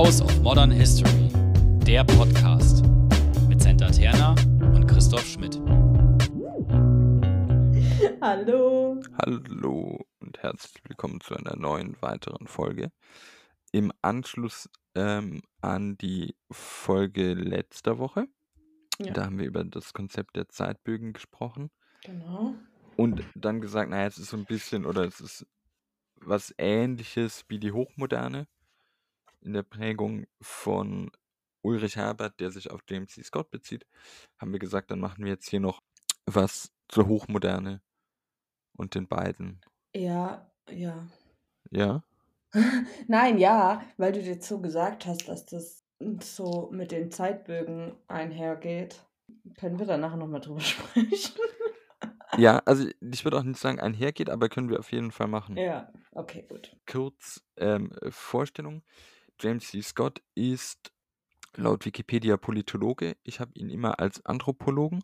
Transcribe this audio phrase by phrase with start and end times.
[0.00, 1.28] House of Modern History,
[1.86, 2.82] der Podcast
[3.50, 4.34] mit Senta Terna
[4.74, 5.60] und Christoph Schmidt.
[8.22, 8.98] Hallo.
[9.20, 12.90] Hallo und herzlich willkommen zu einer neuen weiteren Folge.
[13.72, 18.26] Im Anschluss ähm, an die Folge letzter Woche,
[19.00, 21.70] Ja, da haben wir über das Konzept der Zeitbögen gesprochen
[22.02, 22.54] genau.
[22.96, 25.46] und dann gesagt, naja, es ist so ein bisschen oder es ist
[26.16, 28.46] was ähnliches wie die Hochmoderne
[29.42, 31.10] in der Prägung von
[31.62, 33.22] Ulrich Herbert, der sich auf James C.
[33.22, 33.86] Scott bezieht,
[34.38, 35.82] haben wir gesagt, dann machen wir jetzt hier noch
[36.26, 37.82] was zur Hochmoderne
[38.76, 39.60] und den beiden.
[39.94, 41.06] Ja, ja.
[41.70, 42.02] Ja?
[43.08, 45.84] Nein, ja, weil du jetzt so gesagt hast, dass das
[46.22, 49.04] so mit den Zeitbögen einhergeht.
[49.58, 51.40] Können wir danach nochmal drüber sprechen?
[52.38, 55.56] Ja, also ich würde auch nicht sagen einhergeht, aber können wir auf jeden Fall machen.
[55.56, 56.76] Ja, okay, gut.
[56.86, 58.82] Kurz ähm, äh, Vorstellung.
[59.40, 59.80] James C.
[59.80, 60.92] Scott ist
[61.56, 63.16] laut Wikipedia Politologe.
[63.22, 65.02] Ich habe ihn immer als Anthropologen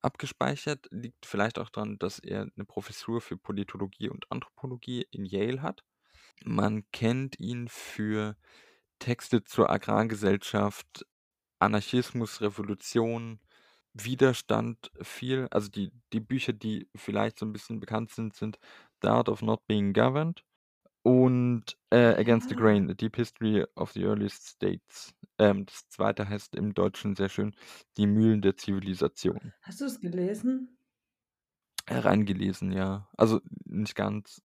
[0.00, 0.86] abgespeichert.
[0.90, 5.82] Liegt vielleicht auch daran, dass er eine Professur für Politologie und Anthropologie in Yale hat.
[6.44, 8.36] Man kennt ihn für
[9.00, 11.04] Texte zur Agrargesellschaft,
[11.58, 13.40] Anarchismus, Revolution,
[13.92, 15.48] Widerstand viel.
[15.50, 18.58] Also die, die Bücher, die vielleicht so ein bisschen bekannt sind, sind
[19.02, 20.44] The Art of Not Being Governed
[21.02, 22.56] und äh, Against the Ja.
[22.56, 25.14] Grain, A Deep History of the Earliest States.
[25.38, 27.54] Ähm, das zweite heißt im Deutschen sehr schön
[27.96, 29.54] Die Mühlen der Zivilisation.
[29.62, 30.76] Hast du es gelesen?
[31.88, 33.08] Reingelesen, ja.
[33.16, 34.42] Also nicht ganz.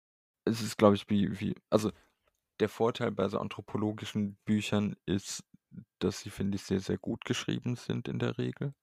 [0.46, 1.92] Es ist, glaube ich, wie, wie, also
[2.60, 5.44] der Vorteil bei so anthropologischen Büchern ist,
[6.00, 8.74] dass sie, finde ich, sehr, sehr gut geschrieben sind in der Regel.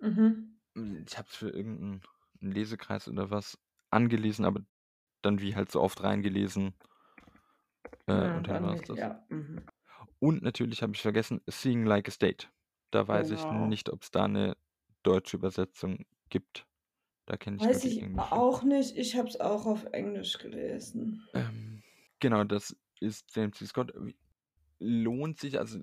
[0.00, 0.58] Mhm.
[1.06, 2.02] Ich habe es für irgendeinen
[2.40, 3.58] einen Lesekreis oder was
[3.90, 4.60] angelesen, aber
[5.22, 6.74] dann wie halt so oft reingelesen.
[8.06, 8.98] Äh, Ja, und dann das.
[8.98, 9.24] ja.
[9.28, 9.66] Mhm.
[10.18, 12.48] Und natürlich habe ich vergessen, Seeing Like a State.
[12.90, 13.66] Da weiß ich Genau.
[13.66, 14.56] nicht, ob es da eine
[15.02, 16.66] deutsche Übersetzung gibt.
[17.26, 18.32] Da kenne ich Weiß ich englische.
[18.32, 18.96] auch nicht.
[18.96, 21.22] Ich habe es auch auf Englisch gelesen.
[21.34, 21.82] Ähm,
[22.20, 23.66] genau, das ist James C.
[23.66, 23.92] Scott.
[24.80, 25.80] Lohnt sich, also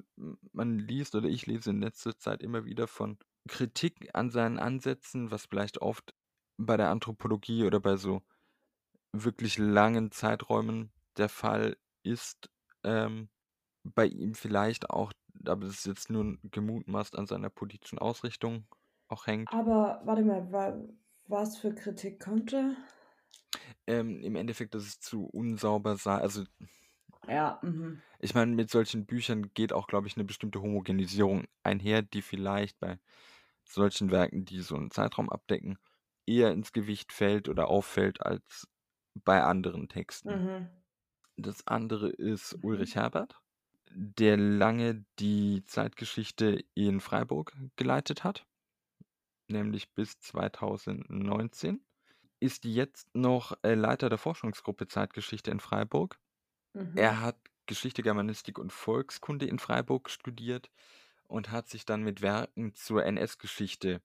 [0.54, 5.32] man liest oder ich lese in letzter Zeit immer wieder von Kritik an seinen Ansätzen,
[5.32, 6.16] was vielleicht oft
[6.58, 8.24] bei der Anthropologie oder bei so
[9.14, 12.50] wirklich langen Zeiträumen der Fall ist.
[12.84, 13.30] Ähm,
[13.84, 15.14] bei ihm vielleicht auch,
[15.46, 18.68] aber das ist jetzt nur gemutmaßt an seiner politischen Ausrichtung
[19.10, 19.58] auch hängt.
[19.58, 20.78] Aber warte mal, wa
[21.28, 22.76] was für Kritik kommt da?
[23.88, 26.16] Ähm, Im Endeffekt, dass es zu unsauber sei.
[26.18, 26.44] Also
[27.28, 28.02] Ja, mhm.
[28.20, 32.80] ich meine, mit solchen Büchern geht auch, glaube ich, eine bestimmte Homogenisierung einher, die vielleicht
[32.80, 33.00] bei
[33.66, 35.78] solchen Werken, die so einen Zeitraum abdecken,
[36.26, 38.68] eher ins Gewicht fällt oder auffällt als
[39.16, 40.42] bei anderen Texten.
[40.42, 40.84] Mhm.
[41.38, 42.62] Das andere ist Mhm.
[42.62, 43.36] Ulrich Herbert,
[43.92, 48.46] der lange die Zeitgeschichte in Freiburg geleitet hat,
[49.48, 51.82] nämlich bis 2019.
[52.40, 56.20] Ist jetzt noch äh, Leiter der Forschungsgruppe Zeitgeschichte in Freiburg.
[56.74, 56.98] Mhm.
[56.98, 57.38] Er hat
[57.68, 60.72] Geschichte, Germanistik und Volkskunde in Freiburg studiert
[61.28, 64.02] und hat sich dann mit Werken zur NS-Geschichte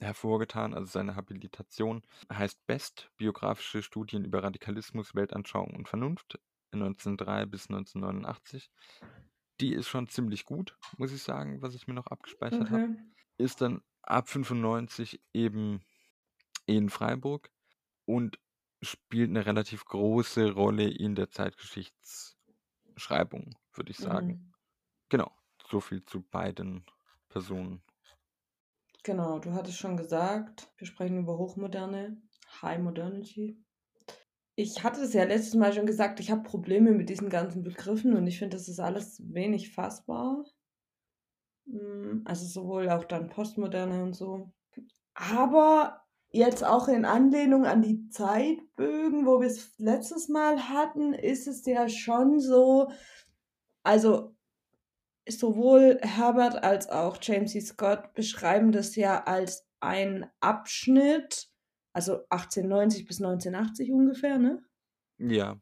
[0.00, 0.74] hervorgetan.
[0.74, 2.02] Also seine Habilitation
[2.32, 6.38] heißt Best, biografische Studien über Radikalismus, Weltanschauung und Vernunft
[6.74, 8.70] 1903 bis 1989.
[9.60, 12.82] Die ist schon ziemlich gut, muss ich sagen, was ich mir noch abgespeichert habe.
[12.82, 12.96] Okay.
[13.38, 15.80] Ist dann ab 95 eben
[16.66, 17.50] in Freiburg
[18.04, 18.38] und
[18.82, 24.28] spielt eine relativ große Rolle in der Zeitgeschichtsschreibung, würde ich sagen.
[24.28, 24.52] Mhm.
[25.08, 25.30] Genau,
[25.68, 26.84] so viel zu beiden
[27.28, 27.82] Personen.
[29.02, 32.22] Genau, du hattest schon gesagt, wir sprechen über Hochmoderne,
[32.62, 33.62] High Modernity.
[34.56, 38.14] Ich hatte es ja letztes Mal schon gesagt, ich habe Probleme mit diesen ganzen Begriffen
[38.14, 40.44] und ich finde, das ist alles wenig fassbar.
[41.66, 44.52] Mm, Also sowohl auch dann Postmoderne und so.
[45.14, 51.46] Aber jetzt auch in Anlehnung an die Zeitbögen, wo wir es letztes Mal hatten, ist
[51.46, 52.90] es ja schon so,
[53.82, 54.34] also
[55.28, 57.60] sowohl Herbert als auch James C.
[57.60, 61.48] Scott beschreiben das ja als einen Abschnitt,
[61.94, 64.62] also 1890 bis 1980 ungefähr, ne?
[65.18, 65.58] Ja,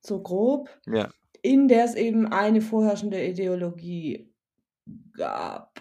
[0.00, 1.12] So grob, ja,
[1.42, 4.34] in der es eben eine vorherrschende Ideologie
[5.14, 5.80] gab,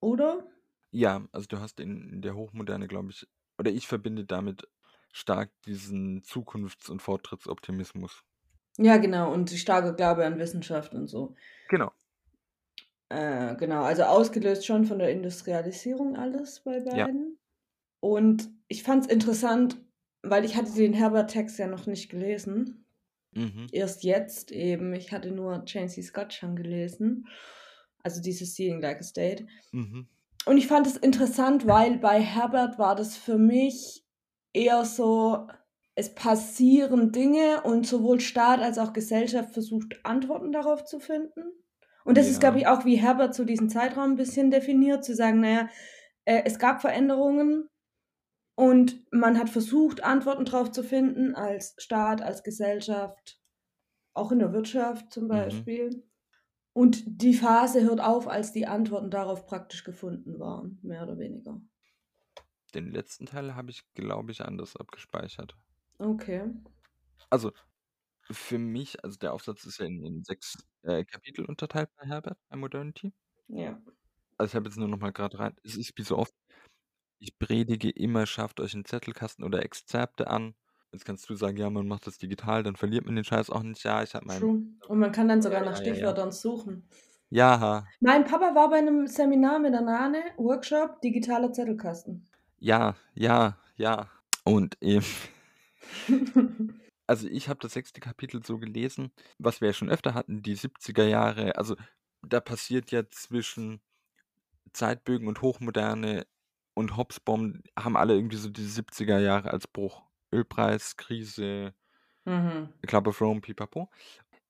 [0.00, 0.48] oder?
[0.90, 3.26] ja, also du hast in, der Hochmoderne, glaube ich,
[3.58, 4.68] oder ich verbinde damit
[5.12, 8.24] stark diesen Zukunfts- und Fortschrittsoptimismus.
[8.78, 11.34] Ja, genau, und die starke Glaube an Wissenschaft und so.
[11.68, 11.94] Genau.
[13.08, 17.06] Äh, genau, also ausgelöst schon von der Industrialisierung alles bei Ja.
[17.06, 17.38] beiden.
[18.04, 19.78] Und ich fand es interessant,
[20.22, 22.84] weil ich hatte den Herbert-Text ja noch nicht gelesen.
[23.32, 23.66] Mhm.
[23.72, 24.92] Erst jetzt eben.
[24.92, 26.02] Ich hatte nur Jane C.
[26.02, 27.26] Scott schon gelesen.
[28.02, 29.46] Also dieses Seeing Like a State.
[29.72, 30.06] Mhm.
[30.44, 34.04] Und ich fand es interessant, weil bei Herbert war das für mich
[34.52, 35.46] eher so,
[35.94, 41.40] es passieren Dinge und sowohl Staat als auch Gesellschaft versucht Antworten darauf zu finden.
[42.04, 42.78] Und das ist, glaube ich, Ja.
[42.78, 45.70] auch wie Herbert so diesen Zeitraum ein bisschen definiert, zu sagen, naja,
[46.26, 47.70] äh, es gab Veränderungen
[48.56, 53.40] und man hat versucht, Antworten darauf zu finden, als Staat, als Gesellschaft,
[54.14, 55.64] auch in der Wirtschaft zum Mhm.
[55.68, 56.04] Beispiel.
[56.74, 61.60] Und die Phase hört auf, als die Antworten darauf praktisch gefunden waren, mehr oder weniger.
[62.74, 65.56] Den letzten Teil habe ich, glaube ich, anders abgespeichert.
[66.00, 66.42] Okay.
[67.30, 67.52] Also,
[68.30, 72.38] für mich, also der Aufsatz ist ja in, in sechs äh, Kapitel unterteilt bei Herbert,
[72.48, 73.14] bei Modernity.
[73.48, 73.80] Ja.
[74.38, 75.56] Also ich habe jetzt nur noch mal gerade rein.
[75.64, 76.34] Es ist wie so oft,
[77.18, 80.54] ich predige immer, schafft euch einen Zettelkasten oder Exzerpte an.
[80.92, 83.62] Jetzt kannst du sagen, ja, man macht das digital, dann verliert man den Scheiß auch
[83.62, 83.82] nicht.
[83.82, 84.40] Ja, ich habe meinen.
[84.40, 84.62] True.
[84.88, 85.92] Und man kann dann sogar nach ja, ja, ja.
[85.94, 86.88] Stichwörtern suchen.
[87.30, 92.28] Ja, Mein Papa war bei einem Seminar mit der Nane, Workshop, digitaler Zettelkasten.
[92.60, 94.08] ja, ja, ja.
[94.44, 95.04] Und eben,
[97.08, 100.56] also ich habe das sechste Kapitel so gelesen, was wir ja schon öfter hatten, die
[100.56, 101.56] 70er Jahre.
[101.56, 101.76] Also
[102.22, 103.80] da passiert ja zwischen
[104.72, 106.26] Zeitbögen und Hochmoderne
[106.74, 110.02] und Hobsbawm haben alle irgendwie so die 70er Jahre als Bruch.
[110.32, 111.74] Ölpreis, Krise,
[112.24, 112.72] mhm.
[112.86, 113.90] Club of Rome, pipapo.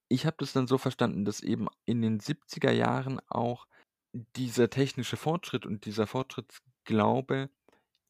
[0.09, 3.67] Ich habe das dann so verstanden, dass eben in den 70er Jahren auch
[4.37, 7.51] dieser technische Fortschritt und dieser Fortschrittsglaube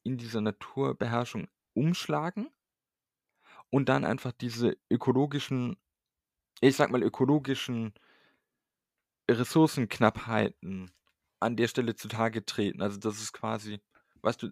[0.03, 2.49] in dieser Naturbeherrschung umschlagen
[3.71, 5.77] und dann einfach diese ökologischen,
[6.61, 7.93] ich sag mal ökologischen
[9.29, 10.91] Ressourcenknappheiten
[11.39, 12.81] an der Stelle zutage treten.
[12.81, 13.81] Also dass es quasi,
[14.25, 14.49] weißt du,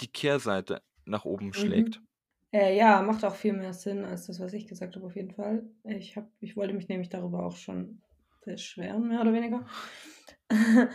[0.00, 2.00] die Kehrseite nach oben schlägt.
[2.00, 2.06] Mhm.
[2.52, 5.32] Äh, ja, macht auch viel mehr Sinn als das, was ich gesagt habe, auf jeden
[5.32, 5.64] Fall.
[5.84, 8.02] Ich, hab, ich wollte mich nämlich darüber auch schon
[8.44, 9.66] beschweren, mehr oder weniger.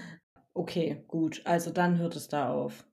[0.53, 1.41] okay, gut.
[1.45, 2.85] Also dann hört es da auf.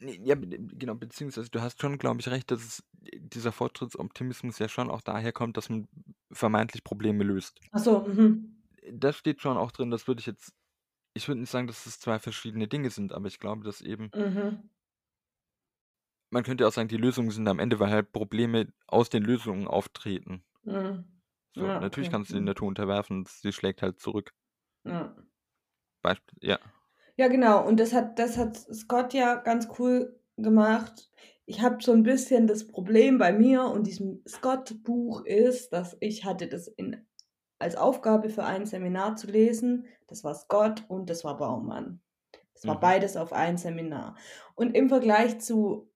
[0.00, 2.84] Ja, genau, beziehungsweise du hast schon, glaube ich, recht, dass es,
[3.18, 5.88] dieser Fortschrittsoptimismus ja schon auch daher kommt, dass man
[6.32, 7.60] vermeintlich Probleme löst.
[7.70, 8.62] Achso, mhm.
[8.90, 10.52] Das steht schon auch drin, das würde ich jetzt,
[11.14, 14.12] ich würde nicht sagen, dass es zwei verschiedene Dinge sind, aber ich glaube, dass eben,
[14.14, 14.68] Mhm.
[16.28, 19.66] man könnte auch sagen, die Lösungen sind am Ende, weil halt Probleme aus den Lösungen
[19.66, 20.44] auftreten.
[20.64, 21.04] Mhm.
[21.56, 22.10] So, Ja, natürlich okay.
[22.10, 22.44] kannst du die Mhm.
[22.44, 24.34] Natur unterwerfen, sie schlägt halt zurück.
[24.84, 25.16] Ja.
[26.02, 26.58] Beispiel, ja.
[27.16, 27.66] Ja, genau.
[27.66, 31.10] Und das hat, das hat Scott ja ganz cool gemacht.
[31.46, 36.24] Ich habe so ein bisschen das Problem bei mir und diesem Scott-Buch ist, dass ich
[36.24, 37.06] hatte das in,
[37.58, 39.86] als Aufgabe für ein Seminar zu lesen.
[40.06, 42.00] Das war Scott und das war Baumann.
[42.54, 42.80] Das war Mhm.
[42.80, 44.16] beides auf ein Seminar.
[44.54, 45.90] Und im Vergleich zu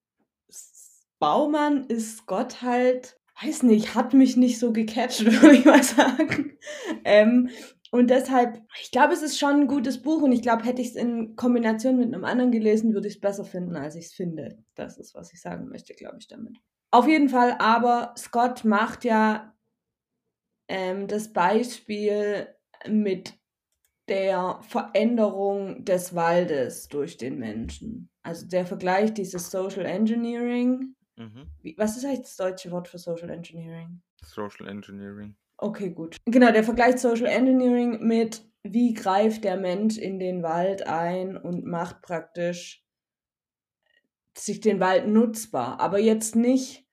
[1.19, 6.59] Baumann ist Scott halt, weiß nicht, hat mich nicht so gecatcht, würde ich mal sagen.
[7.05, 7.51] Ähm,
[7.91, 10.89] und deshalb, ich glaube, es ist schon ein gutes Buch und ich glaube, hätte ich
[10.89, 14.13] es in Kombination mit einem anderen gelesen, würde ich es besser finden, als ich es
[14.13, 14.59] finde.
[14.75, 16.57] Das ist, was ich sagen möchte, glaube ich, damit.
[16.91, 19.55] Auf jeden Fall, aber Scott macht ja
[20.69, 22.49] ähm, das Beispiel
[22.87, 23.35] mit
[24.09, 28.11] der Veränderung des Waldes durch den Menschen.
[28.23, 30.95] Also der Vergleich dieses Social Engineering.
[31.17, 31.51] Mhm.
[31.61, 34.01] Wie, was ist eigentlich das deutsche Wort für Social Engineering?
[34.23, 35.37] Social Engineering.
[35.59, 36.17] Okay, gut.
[36.25, 41.65] Genau, der Vergleich Social Engineering mit, wie greift der Mensch in den Wald ein und
[41.65, 42.85] macht praktisch
[44.37, 45.81] sich den Wald nutzbar.
[45.81, 46.88] Aber jetzt nicht,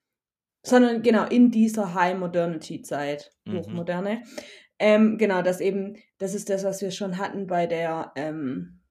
[0.66, 3.58] sondern genau in dieser High Modernity Zeit, Mhm.
[3.60, 4.24] Hochmoderne.
[4.80, 8.82] Ähm, genau, das eben, das ist das, was wir schon hatten bei der ähm,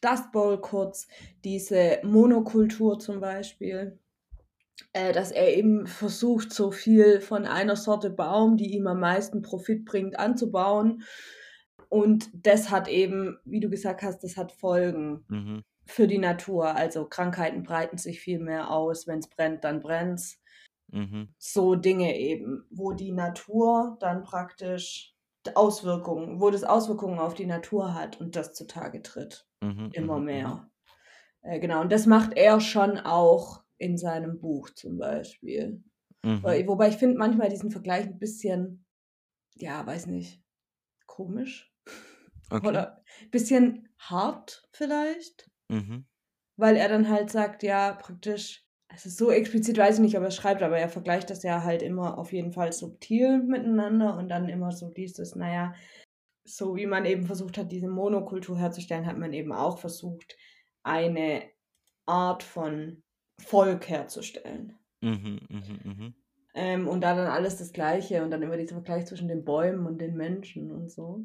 [0.00, 1.06] Dust Bowl kurz,
[1.44, 3.98] diese Monokultur zum Beispiel
[4.92, 9.42] äh, dass er eben versucht, so viel von einer Sorte Baum, die ihm am meisten
[9.42, 11.02] Profit bringt, anzubauen.
[11.90, 15.62] Und das hat eben, wie du gesagt hast, das hat Folgen Mhm.
[15.84, 16.74] für die Natur.
[16.76, 19.06] Also Krankheiten breiten sich viel mehr aus.
[19.06, 20.40] Wenn es brennt, dann brennt's.
[20.92, 21.34] Mhm.
[21.38, 25.16] So Dinge eben, wo die Natur dann praktisch
[25.54, 29.92] Auswirkungen, wo das Auswirkungen auf die Natur hat und das zutage tritt Mhm.
[29.92, 30.70] immer mhm, mehr.
[31.42, 35.84] Äh, genau, und das macht er schon auch in seinem Buch zum Beispiel.
[36.24, 36.60] Mhm.
[36.66, 38.86] Wobei ich finde manchmal diesen Vergleich ein bisschen,
[39.56, 40.42] ja, weiß nicht,
[41.06, 41.72] komisch
[42.52, 42.82] Okay.
[42.82, 46.04] oder ein bisschen hart vielleicht, Mhm.
[46.56, 50.30] weil er dann halt sagt, ja, praktisch, also so explizit weiß ich nicht, aber er
[50.32, 54.48] schreibt, aber er vergleicht das ja halt immer auf jeden Fall subtil miteinander und dann
[54.48, 55.74] immer so dieses, naja,
[56.44, 60.36] so wie man eben versucht hat, diese Monokultur herzustellen, hat man eben auch versucht,
[60.82, 61.44] eine
[62.06, 63.02] Art von
[63.40, 64.76] Volk herzustellen.
[65.02, 65.38] Mhm.
[65.50, 65.80] Mhm.
[65.84, 66.14] Mhm.
[66.54, 69.86] Ähm, und da dann alles das Gleiche und dann immer dieser Vergleich zwischen den Bäumen
[69.86, 71.24] und den Menschen und so.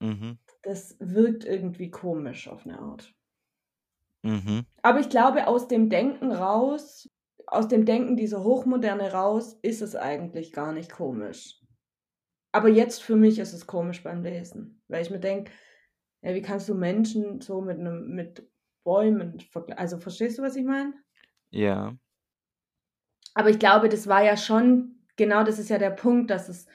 [0.00, 0.38] Mhm.
[0.62, 3.14] Das wirkt irgendwie komisch auf eine Art.
[4.24, 4.64] Mhm.
[4.82, 7.08] Aber ich glaube, aus dem Denken raus,
[7.46, 11.60] aus dem Denken dieser Hochmoderne raus, ist es eigentlich gar nicht komisch.
[12.52, 15.52] Aber jetzt für mich ist es komisch beim Lesen, weil ich mir denke,
[16.22, 18.48] ja, wie kannst du Menschen so mit einem mit
[18.82, 19.78] Bäumen vergleichen?
[19.78, 20.94] Also verstehst du, was ich meine?
[21.50, 21.94] Ja.
[23.34, 26.66] Aber ich glaube, das war ja schon, genau das ist ja der Punkt, dass es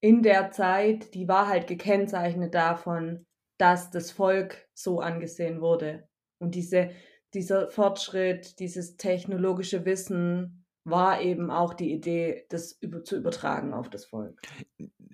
[0.00, 3.24] in der Zeit, die war halt gekennzeichnet davon,
[3.56, 6.08] dass das Volk so angesehen wurde.
[6.38, 6.90] Und diese,
[7.34, 13.90] dieser Fortschritt, dieses technologische Wissen war eben auch die Idee, das über, zu übertragen auf
[13.90, 14.42] das Volk.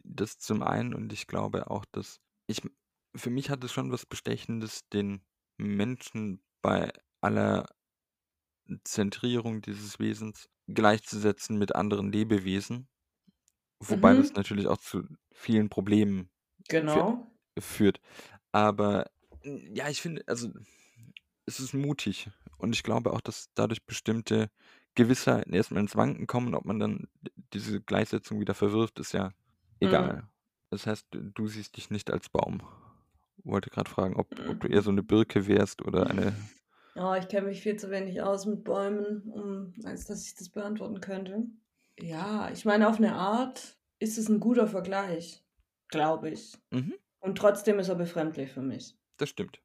[0.04, 2.62] Das zum einen und ich glaube auch, dass ich,
[3.16, 5.24] für mich hat es schon was Bestechendes, den
[5.56, 7.66] Menschen bei aller
[8.84, 12.88] Zentrierung dieses Wesens gleichzusetzen mit anderen Lebewesen.
[13.80, 14.36] Wobei das Mhm.
[14.36, 16.30] natürlich auch zu vielen Problemen
[16.68, 17.32] Genau.
[17.58, 18.00] führt.
[18.52, 19.10] Aber
[19.44, 20.50] ja, ich finde, also
[21.46, 22.30] es ist mutig.
[22.58, 24.50] Und ich glaube auch, dass dadurch bestimmte
[24.94, 26.54] Gewissheiten erstmal ins Wanken kommen.
[26.54, 27.08] Ob man dann
[27.52, 29.32] diese Gleichsetzung wieder verwirft, ist ja
[29.80, 29.80] Mhm.
[29.80, 30.28] egal.
[30.70, 32.62] Das heißt, du siehst dich nicht als Baum.
[33.44, 36.34] Wollte gerade fragen, ob, ob du eher so eine Birke wärst oder eine.
[36.96, 40.48] Oh, ich kenne mich viel zu wenig aus mit Bäumen, um, als dass ich das
[40.48, 41.46] beantworten könnte.
[41.98, 45.44] Ja, ich meine, auf eine Art ist es ein guter Vergleich,
[45.88, 46.56] glaube ich.
[46.70, 48.96] Mhm, Und trotzdem ist er befremdlich für mich.
[49.16, 49.60] das stimmt.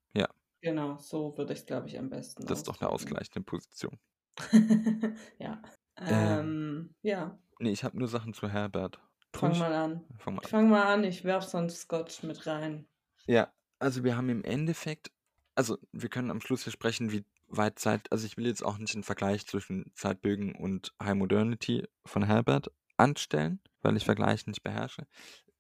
[0.62, 3.98] Genau, so würde ich es, glaube ich, am besten das ist doch eine ausgleichende Position.
[5.39, 5.62] ja.
[5.98, 9.00] Ähm, Ähm, ja, nee, ich habe nur Sachen zu Herbert.
[9.34, 10.06] fang mal an.
[10.18, 10.48] Fang mal an.
[10.50, 12.88] Fang mal an, ich werf sonst Scotch mit rein.
[13.25, 15.12] Ja, also wir haben im Endeffekt,
[15.56, 18.78] also wir können am Schluss hier sprechen, wie weit Zeit, also ich will jetzt auch
[18.78, 24.63] nicht einen Vergleich zwischen Zeitbögen und High Modernity von Herbert anstellen, weil ich Vergleiche nicht
[24.63, 25.08] beherrsche.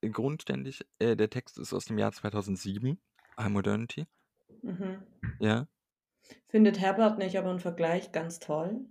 [0.01, 2.99] Grundständig, äh, der Text ist aus dem Jahr 2007,
[3.37, 4.05] High Modernity,
[4.61, 5.03] Mhm.
[5.39, 5.67] ja.
[6.47, 8.85] Findet Herbert nicht aber einen Vergleich ganz toll?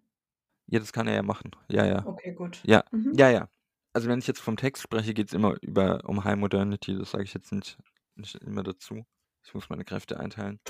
[0.66, 2.04] Ja, das kann er ja machen, ja, ja.
[2.06, 2.60] Okay, gut.
[2.66, 3.12] Ja, Mhm.
[3.16, 3.48] ja, ja.
[3.92, 7.10] Also wenn ich jetzt vom Text spreche, geht es immer über um High Modernity, das
[7.12, 7.78] sage ich jetzt nicht,
[8.16, 9.04] nicht immer dazu.
[9.44, 10.60] Ich muss meine Kräfte einteilen.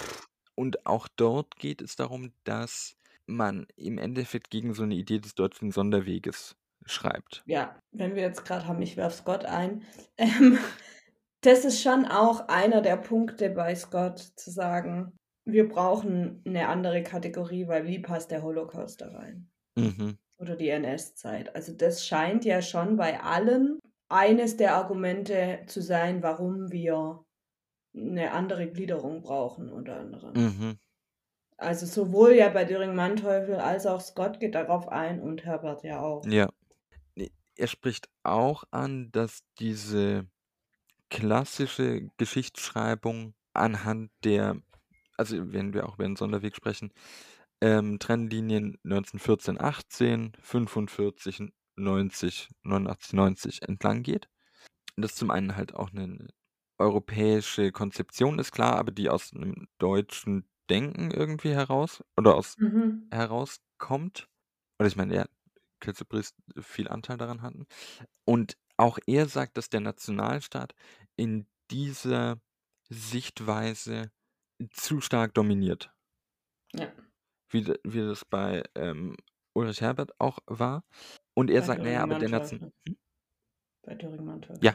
[0.54, 5.34] Und auch dort geht es darum, dass man im Endeffekt gegen so eine Idee des
[5.34, 7.42] deutschen Sonderweges schreibt.
[7.46, 9.84] Ja, wenn wir jetzt gerade haben, ich werf Scott ein.
[10.16, 10.58] Ähm,
[11.48, 17.02] das ist schon auch einer der Punkte bei Scott, zu sagen, wir brauchen eine andere
[17.02, 19.50] Kategorie, weil wie passt der Holocaust da rein?
[19.74, 20.18] Mhm.
[20.38, 21.54] Oder die NS-Zeit.
[21.56, 27.24] Also das scheint ja schon bei allen eines der Argumente zu sein, warum wir
[27.96, 30.34] eine andere Gliederung brauchen, unter anderem.
[30.34, 30.78] Mhm.
[31.56, 36.00] Also sowohl ja bei Döring Manteuffel als auch Scott geht darauf ein und Herbert ja
[36.00, 36.26] auch.
[36.26, 36.50] Ja.
[37.56, 40.26] Er spricht auch an, dass diese
[41.10, 44.60] klassische Geschichtsschreibung anhand der,
[45.16, 46.92] also wenn wir auch über den Sonderweg sprechen,
[47.60, 54.28] ähm, Trennlinien 1914, 18, 45, 90, 89, 90 entlang geht.
[54.96, 56.28] Das zum einen halt auch eine
[56.78, 63.08] europäische Konzeption ist klar, aber die aus einem deutschen Denken irgendwie heraus oder aus Mhm.
[63.12, 64.28] herauskommt.
[64.78, 65.26] Oder ich meine, ja,
[65.80, 67.66] Kilzebrist viel Anteil daran hatten.
[68.24, 70.75] Und auch er sagt, dass der Nationalstaat
[71.16, 72.40] in dieser
[72.88, 74.11] Sichtweise
[74.70, 75.92] zu stark dominiert.
[76.73, 76.90] Ja.
[77.50, 79.16] Wie, wie das bei ähm,
[79.54, 80.85] Ulrich Herbert auch war.
[81.35, 82.61] Und er Bei sagt, naja, aber der Nation.
[82.61, 82.97] Manteuffel.
[83.82, 84.64] Bei Döring Manteuffel.
[84.64, 84.75] Ja,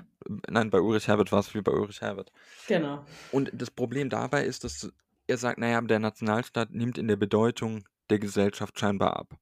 [0.50, 2.31] nein, bei Ulrich Herbert war es wie bei Ulrich Herbert.
[2.67, 3.05] Genau.
[3.31, 4.91] Und das Problem dabei ist, dass
[5.27, 9.38] er sagt, naja, aber der Nationalstaat nimmt in der Bedeutung der Gesellschaft scheinbar ab.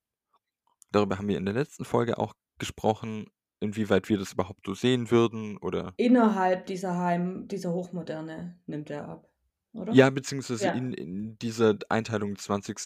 [0.92, 3.30] Darüber haben wir in der letzten Folge auch gesprochen,
[3.62, 5.94] inwieweit wir das überhaupt so sehen würden oder.
[5.96, 9.30] Innerhalb dieser Heim, dieser Hochmoderne nimmt er ab,
[9.74, 9.94] oder?
[9.94, 10.72] Ja, beziehungsweise Ja.
[10.74, 12.78] in, in dieser Einteilung des 20.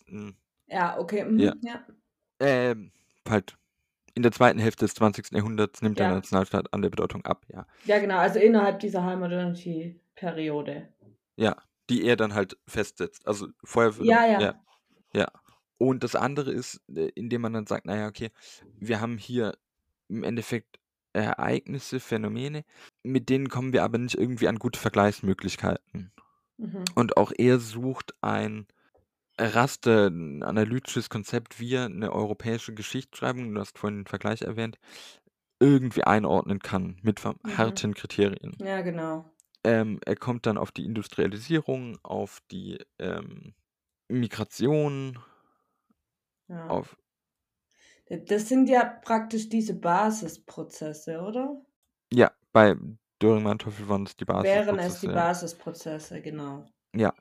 [0.67, 1.25] Ja, okay.
[1.25, 1.39] Mhm.
[1.39, 1.53] Ja.
[1.61, 1.85] Ja.
[2.39, 2.91] Ähm,
[3.27, 3.57] halt,
[4.13, 5.31] in der zweiten Hälfte des 20.
[5.31, 6.15] Jahrhunderts nimmt der Ja.
[6.15, 7.65] Nationalstaat an der Bedeutung ab, ja.
[7.85, 8.17] ja, genau.
[8.17, 10.89] Also innerhalb dieser High Modernity-Periode.
[11.37, 11.57] Ja,
[11.89, 13.27] die er dann halt festsetzt.
[13.27, 14.09] Also vorher würde.
[14.09, 14.39] Ja, ja.
[14.41, 14.61] ja.
[15.13, 15.27] Ja.
[15.77, 18.31] Und das andere ist, äh, indem man dann sagt, naja, okay,
[18.79, 19.57] wir haben hier
[20.09, 20.79] im Endeffekt
[21.13, 22.63] Ereignisse, Phänomene,
[23.03, 26.11] mit denen kommen wir aber nicht irgendwie an gute Vergleichsmöglichkeiten.
[26.57, 26.83] Mhm.
[26.95, 28.67] Und auch er sucht ein
[29.39, 34.77] Raster, ein analytisches Konzept, wie er eine europäische Geschichtsschreibung, du hast vorhin den Vergleich erwähnt,
[35.59, 37.57] irgendwie einordnen kann mit Mhm.
[37.57, 38.57] harten Kriterien.
[38.59, 39.25] Ja, genau.
[39.63, 43.55] Ähm, er kommt dann auf die Industrialisierung, auf die ähm,
[44.09, 45.19] Migration,
[46.47, 46.67] Ja.
[46.69, 46.95] auf
[48.09, 51.61] Das sind ja praktisch diese Basisprozesse, oder?
[52.13, 52.75] Ja, bei
[53.21, 55.13] Döring-Manteuffel waren es die Wären es die Basisprozesse.
[55.13, 56.65] Basisprozesse, genau.
[56.95, 57.13] Ja.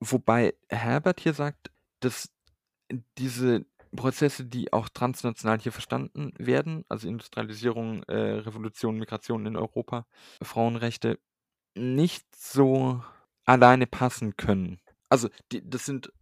[0.00, 1.70] Wobei Herbert hier sagt,
[2.00, 2.30] dass
[3.18, 10.06] diese Prozesse, die auch transnational hier verstanden werden, also Industrialisierung, äh, Revolution, Migration in Europa,
[10.42, 11.18] Frauenrechte,
[11.74, 13.02] nicht so
[13.44, 14.80] alleine passen können.
[15.08, 16.12] Also die, das sind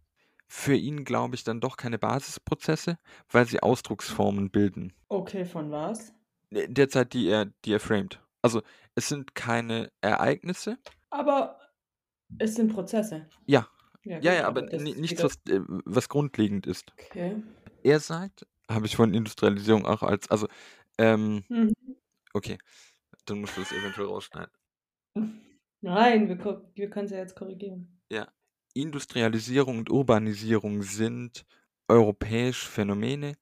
[0.47, 2.97] für ihn, glaube ich, dann doch keine Basisprozesse,
[3.29, 4.93] weil sie Ausdrucksformen bilden.
[5.09, 6.13] Okay, von was?
[6.51, 8.21] Äh, Derzeit, die er, die er framed.
[8.41, 8.61] Also
[8.93, 10.77] es sind keine Ereignisse.
[11.09, 11.59] Aber
[12.37, 13.27] es sind Prozesse.
[13.45, 13.67] Ja,
[14.03, 16.93] Ja, ja, ja, aber nichts, was, äh, was grundlegend ist.
[17.09, 17.41] Okay.
[17.83, 20.47] Er sagt, habe ich von Industrialisierung auch als, also,
[20.99, 21.73] ähm, Mhm.
[22.33, 22.57] okay,
[23.25, 24.51] dann musst du das eventuell rausschneiden.
[25.81, 27.99] Nein, wir, wir können es ja jetzt korrigieren.
[28.11, 28.27] Ja,
[28.75, 31.45] Industrialisierung und Urbanisierung sind
[31.87, 33.37] europäische Phänomene,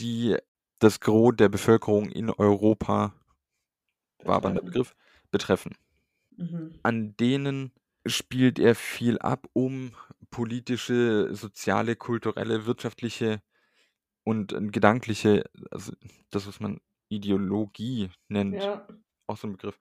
[0.00, 0.36] die
[0.80, 3.14] das Gros der Bevölkerung in Europa,
[4.24, 4.62] war aber der Betreffen.
[4.62, 4.94] Begriff,
[5.30, 5.74] betreffen.
[6.38, 6.80] Mhm.
[6.82, 7.72] An denen
[8.06, 9.92] spielt er viel ab, um
[10.30, 13.42] politische, soziale, kulturelle, wirtschaftliche
[14.24, 15.92] und äh, gedankliche, also
[16.30, 16.80] das, was man
[17.10, 18.86] Ideologie nennt, Ja.
[19.28, 19.78] auch so ein Begriff,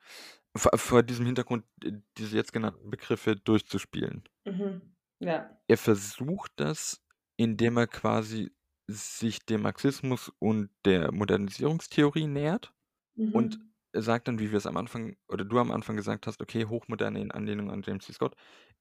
[0.57, 4.23] vor, vor diesem Hintergrund äh, diese jetzt genannten Begriffe durchzuspielen.
[4.45, 4.95] Mhm.
[5.19, 5.59] Ja.
[5.67, 7.01] Er versucht das,
[7.37, 8.51] indem er quasi
[8.87, 12.73] sich dem Marxismus und der Modernisierungstheorie nähert
[13.17, 13.31] Mhm.
[13.33, 13.59] und
[13.93, 16.65] er sagt dann, wie wir es am Anfang oder du am Anfang gesagt hast, okay,
[16.65, 18.13] Hochmoderne in Anlehnung an James C.
[18.13, 18.35] Scott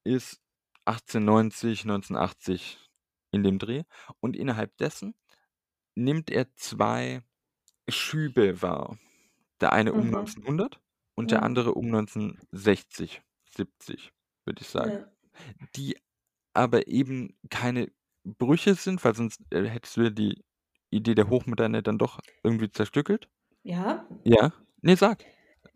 [0.05, 0.41] ist
[0.87, 2.79] 1890, 1980
[3.33, 3.85] in dem Dreh
[4.21, 5.15] und innerhalb dessen
[5.97, 7.23] nimmt er zwei
[7.89, 8.99] Schübe wahr.
[9.61, 10.11] Der eine um Mhm.
[10.11, 10.81] 1900
[11.17, 13.23] und der andere um 1960,
[13.57, 14.13] 70,
[14.47, 14.93] würde ich sagen.
[14.93, 15.14] Ja.
[15.77, 15.97] Die
[16.53, 17.91] aber eben keine
[18.25, 20.45] Brüche sind, weil sonst äh, hättest du ja die
[20.91, 23.29] Idee der Hochmoderne dann doch irgendwie zerstückelt.
[23.63, 24.07] ja.
[24.23, 24.53] Ja?
[24.81, 25.25] Nee, sag.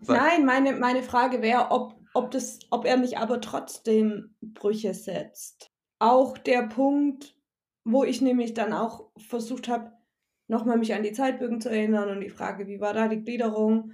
[0.01, 0.17] sag.
[0.19, 5.71] Nein, meine, meine Frage wäre, ob, ob, das, ob er nicht aber trotzdem Brüche setzt.
[5.99, 7.35] Auch der Punkt,
[7.85, 9.93] wo ich nämlich dann auch versucht habe,
[10.47, 13.93] nochmal mich an die Zeitbögen zu erinnern und die Frage, wie war da die Gliederung?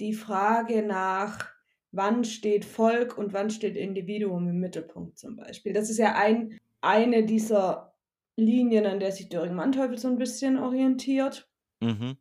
[0.00, 1.53] Die Frage nach,
[1.96, 5.72] wann steht Volk und wann steht Individuum im Mittelpunkt zum Beispiel.
[5.72, 7.94] Das ist ja ein, eine dieser
[8.36, 11.48] Linien, an der sich Döring Manteuffel so ein bisschen orientiert
[11.80, 12.16] Mhm.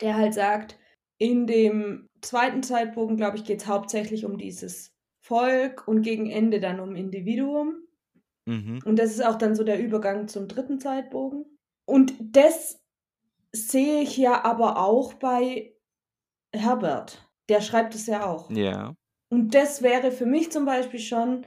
[0.00, 0.78] der halt sagt,
[1.18, 6.60] in dem zweiten Zeitbogen, glaube ich, geht es hauptsächlich um dieses Volk und gegen Ende
[6.60, 7.82] dann um Individuum.
[8.46, 8.80] Mhm.
[8.84, 11.44] Und das ist auch dann so der Übergang zum dritten Zeitbogen.
[11.86, 12.80] Und das
[13.52, 15.74] sehe ich ja aber auch bei
[16.52, 17.28] Herbert.
[17.48, 18.50] Der schreibt es ja auch.
[18.50, 18.94] Ja.
[19.30, 21.46] Und das wäre für mich zum Beispiel schon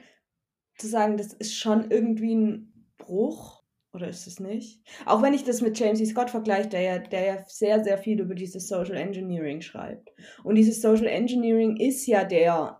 [0.77, 3.61] zu sagen, das ist schon irgendwie ein Bruch.
[3.93, 4.81] Oder ist es nicht?
[5.05, 6.05] Auch wenn ich das mit James C.
[6.05, 10.13] Scott vergleiche, der ja, der ja sehr, sehr viel über dieses Social Engineering schreibt.
[10.43, 12.79] Und dieses Social Engineering ist ja der,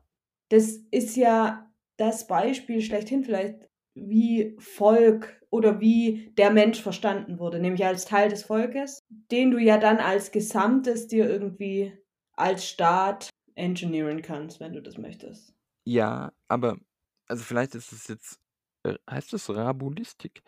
[0.50, 3.56] das ist ja das Beispiel schlechthin vielleicht,
[3.94, 9.58] wie Volk oder wie der Mensch verstanden wurde, nämlich als Teil des Volkes, den du
[9.58, 11.92] ja dann als Gesamtes dir irgendwie
[12.34, 15.54] als Staat engineeren kannst, wenn du das möchtest.
[15.86, 16.78] Ja, aber,
[17.28, 18.40] also vielleicht ist es jetzt,
[18.84, 20.42] äh, heißt es Rabulistik?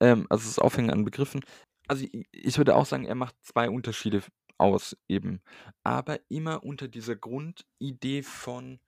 [0.00, 1.42] Ähm, also das Aufhängen an Begriffen.
[1.88, 4.22] Also ich würde auch sagen, er macht zwei Unterschiede
[4.58, 5.40] aus eben.
[5.84, 8.80] Aber immer unter dieser Grundidee von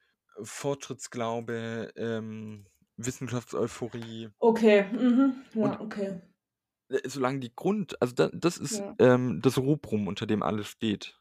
[0.42, 4.30] Fortschrittsglaube, ähm, Wissenschaftseuphorie.
[4.38, 5.34] Okay, mhm.
[5.54, 6.20] ja, Und- okay.
[6.90, 8.94] Äh, Solange die Grund, also da, das ist Ja.
[8.98, 11.18] ähm, das Rubrum, unter dem alles steht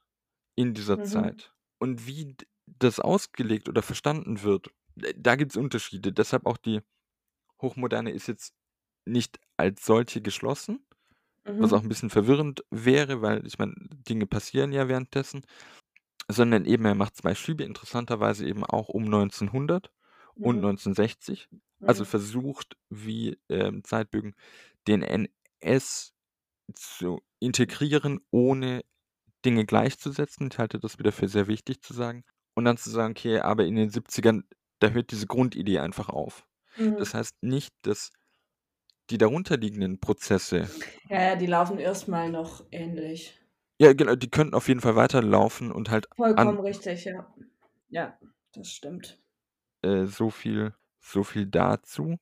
[0.56, 1.06] in dieser Mhm.
[1.06, 1.54] Zeit.
[1.82, 4.70] Und wie das ausgelegt oder verstanden wird,
[5.17, 6.13] da gibt es Unterschiede.
[6.13, 6.82] Deshalb auch die
[7.62, 8.56] Hochmoderne ist jetzt
[9.06, 10.86] nicht als solche geschlossen,
[11.60, 11.74] was Mhm.
[11.74, 15.44] auch ein bisschen verwirrend wäre, weil ich meine, Dinge passieren ja währenddessen,
[16.30, 19.91] sondern eben er macht zwei Schübe, interessanterweise eben auch um 1900
[20.41, 20.62] und Mhm.
[20.62, 21.50] 1960.
[21.86, 22.06] Also Mhm.
[22.06, 24.36] versucht, wie ähm, Zeitbögen,
[24.88, 26.13] den NS
[26.76, 28.84] zu integrieren, ohne
[29.45, 30.49] Dinge gleichzusetzen.
[30.51, 32.23] Ich halte das wieder für sehr wichtig zu sagen.
[32.56, 34.43] Und dann zu sagen, okay, aber in den 70ern,
[34.80, 36.45] da hört diese Grundidee einfach auf.
[36.77, 36.97] Mhm.
[36.97, 38.12] Das heißt nicht, dass
[39.10, 40.69] die darunterliegenden Prozesse,
[41.10, 43.39] Ja, die laufen erstmal noch ähnlich.
[43.80, 47.34] ja genau, die könnten auf jeden Fall weiterlaufen und halt Vollkommen richtig, ja.
[47.89, 48.17] Ja,
[48.54, 49.19] das stimmt.
[49.82, 52.17] äh, so viel, so viel dazu.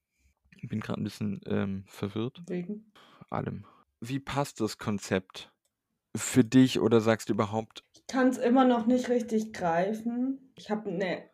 [0.57, 2.41] Ich bin gerade ein bisschen ähm, verwirrt.
[2.47, 2.91] Wegen.
[3.29, 3.65] Allem.
[4.01, 5.51] Wie passt das Konzept
[6.15, 10.51] für dich oder sagst du überhaupt, Ich kann es immer noch nicht richtig greifen.
[10.55, 11.29] Ich habe ne,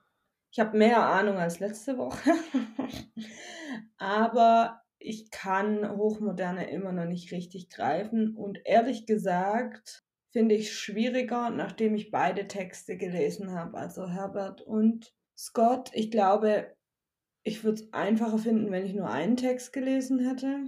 [0.52, 2.32] ich habe mehr Ahnung als letzte Woche.
[3.98, 8.36] Aber ich kann Hochmoderne immer noch nicht richtig greifen.
[8.36, 15.14] Und ehrlich gesagt finde ich schwieriger, nachdem ich beide Texte gelesen habe, also Herbert und
[15.38, 15.92] Scott.
[15.94, 16.76] Ich glaube,
[17.44, 20.68] ich würde es einfacher finden, wenn ich nur einen Text gelesen hätte.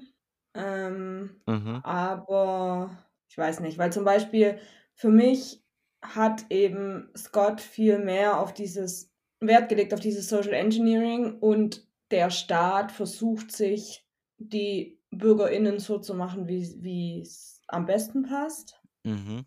[0.56, 1.82] Ähm, Mhm.
[1.82, 3.07] aber
[3.38, 4.58] ich weiß nicht, weil zum Beispiel
[4.96, 5.64] für mich
[6.02, 12.32] hat eben Scott viel mehr auf dieses Wert gelegt, auf dieses Social Engineering und der
[12.32, 14.08] Staat versucht sich,
[14.40, 18.82] die BürgerInnen so zu machen, wie es am besten passt.
[19.04, 19.46] Mhm.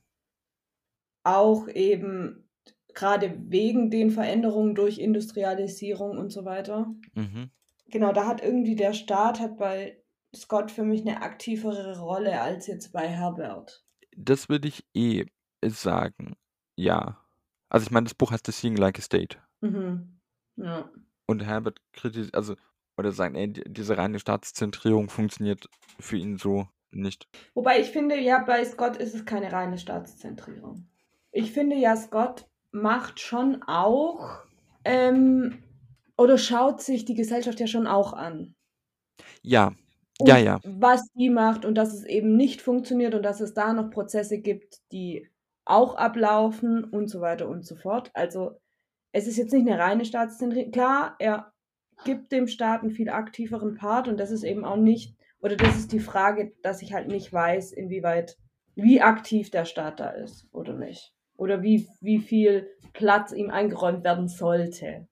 [1.25, 2.49] Auch eben
[2.95, 6.95] gerade wegen den Veränderungen durch Industrialisierung und so weiter.
[7.15, 7.51] Mhm.
[7.87, 10.01] Genau, da hat irgendwie der Staat hat bei
[10.35, 13.85] Scott für mich eine aktivere Rolle als jetzt bei Herbert.
[14.17, 15.27] Das würde ich eh
[15.65, 16.37] sagen,
[16.77, 17.25] ja.
[17.69, 19.39] Also ich meine, das Buch heißt The Seeing Like a State.
[19.61, 20.21] Mhm.
[20.57, 20.91] Ja.
[21.27, 22.57] Und Herbert kritisiert, also,
[22.97, 27.29] oder sagen, ey, diese reine Staatszentrierung funktioniert für ihn so nicht.
[27.55, 30.89] Wobei ich finde, ja, bei Scott ist es keine reine Staatszentrierung.
[31.33, 34.43] Ich finde ja, Scott macht schon auch
[34.85, 35.63] ähm,
[36.17, 38.55] oder schaut sich die Gesellschaft ja schon auch an.
[39.43, 39.73] Ja,
[40.27, 40.61] ja, ja.
[40.65, 44.39] Was die macht und dass es eben nicht funktioniert und dass es da noch Prozesse
[44.39, 45.29] gibt, die
[45.65, 48.11] auch ablaufen und so weiter und so fort.
[48.15, 48.61] Also
[49.13, 50.73] es ist jetzt nicht eine reine Staatszentrierung.
[50.73, 51.53] Klar, er
[52.05, 55.77] gibt dem Staat einen viel aktiveren Part und das ist eben auch nicht, oder das
[55.77, 58.37] ist die Frage, dass ich halt nicht weiß, inwieweit,
[58.75, 61.13] wie aktiv der Staat da ist oder nicht.
[61.37, 65.09] Oder wie, wie viel Platz ihm eingeräumt werden sollte.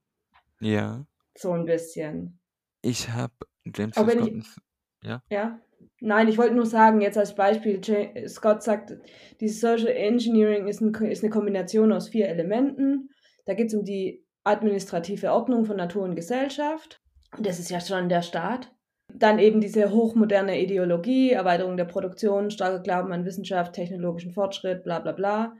[0.60, 1.06] Ja.
[1.36, 2.38] So ein bisschen.
[2.82, 4.62] Ich habe James wenn Scott.
[5.02, 5.22] Ja.
[5.30, 5.60] Ja.
[6.00, 7.80] Nein, ich wollte nur sagen, jetzt als Beispiel,
[8.28, 8.96] Scott sagt,
[9.40, 13.10] dieses Social Engineering ist, ein, ist eine Kombination aus vier Elementen.
[13.46, 17.00] Da geht es um die administrative Ordnung von Natur und Gesellschaft.
[17.38, 18.72] Das ist ja schon der Staat.
[19.12, 25.00] Dann eben diese hochmoderne Ideologie, Erweiterung der Produktion, starker Glauben an Wissenschaft, technologischen Fortschritt, bla
[25.00, 25.54] bla bla.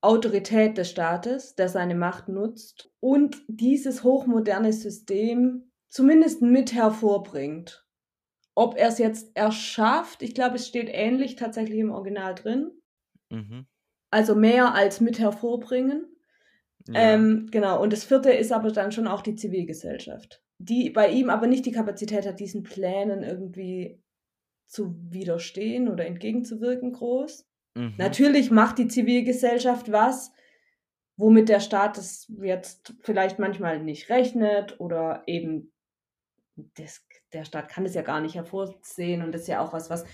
[0.00, 7.85] Autorität des Staates, der seine Macht nutzt und dieses hochmoderne System zumindest mit hervorbringt.
[8.56, 12.72] Ob er es jetzt erschafft, ich glaube, es steht ähnlich tatsächlich im Original drin.
[13.30, 13.66] Mhm.
[14.10, 16.06] Also mehr als mit hervorbringen.
[16.88, 17.14] Ja.
[17.14, 21.30] Ähm, genau, und das vierte ist aber dann schon auch die Zivilgesellschaft, die bei ihm
[21.30, 24.00] aber nicht die Kapazität hat, diesen Plänen irgendwie
[24.66, 27.46] zu widerstehen oder entgegenzuwirken groß.
[27.74, 27.94] Mhm.
[27.98, 30.32] Natürlich macht die Zivilgesellschaft was,
[31.16, 35.72] womit der Staat es jetzt vielleicht manchmal nicht rechnet oder eben
[36.56, 39.90] das, der Staat kann es ja gar nicht hervorsehen und das ist ja auch was,
[39.90, 40.04] was,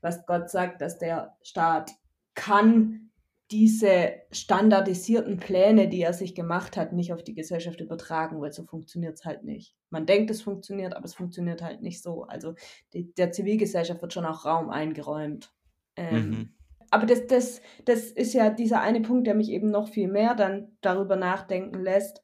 [0.00, 1.92] was Gott sagt, dass der Staat
[2.34, 3.10] kann
[3.50, 8.64] diese standardisierten Pläne, die er sich gemacht hat, nicht auf die Gesellschaft übertragen, weil so
[8.64, 9.76] funktioniert es halt nicht.
[9.90, 12.24] Man denkt, es funktioniert, aber es funktioniert halt nicht so.
[12.24, 12.54] Also
[12.94, 15.52] die, der Zivilgesellschaft wird schon auch Raum eingeräumt.
[15.96, 16.54] Ähm, Mhm.
[16.92, 20.34] Aber das, das, das ist ja dieser eine Punkt, der mich eben noch viel mehr
[20.34, 22.22] dann darüber nachdenken lässt.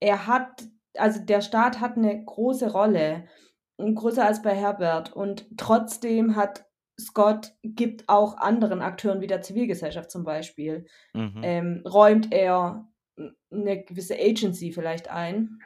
[0.00, 0.68] Er hat,
[0.98, 3.24] also der Staat hat eine große Rolle,
[3.78, 5.12] größer als bei Herbert.
[5.12, 6.64] Und trotzdem hat
[6.98, 11.40] Scott gibt auch anderen Akteuren wie der Zivilgesellschaft zum Beispiel, Mhm.
[11.42, 12.88] ähm, räumt er
[13.50, 15.58] eine gewisse Agency vielleicht ein,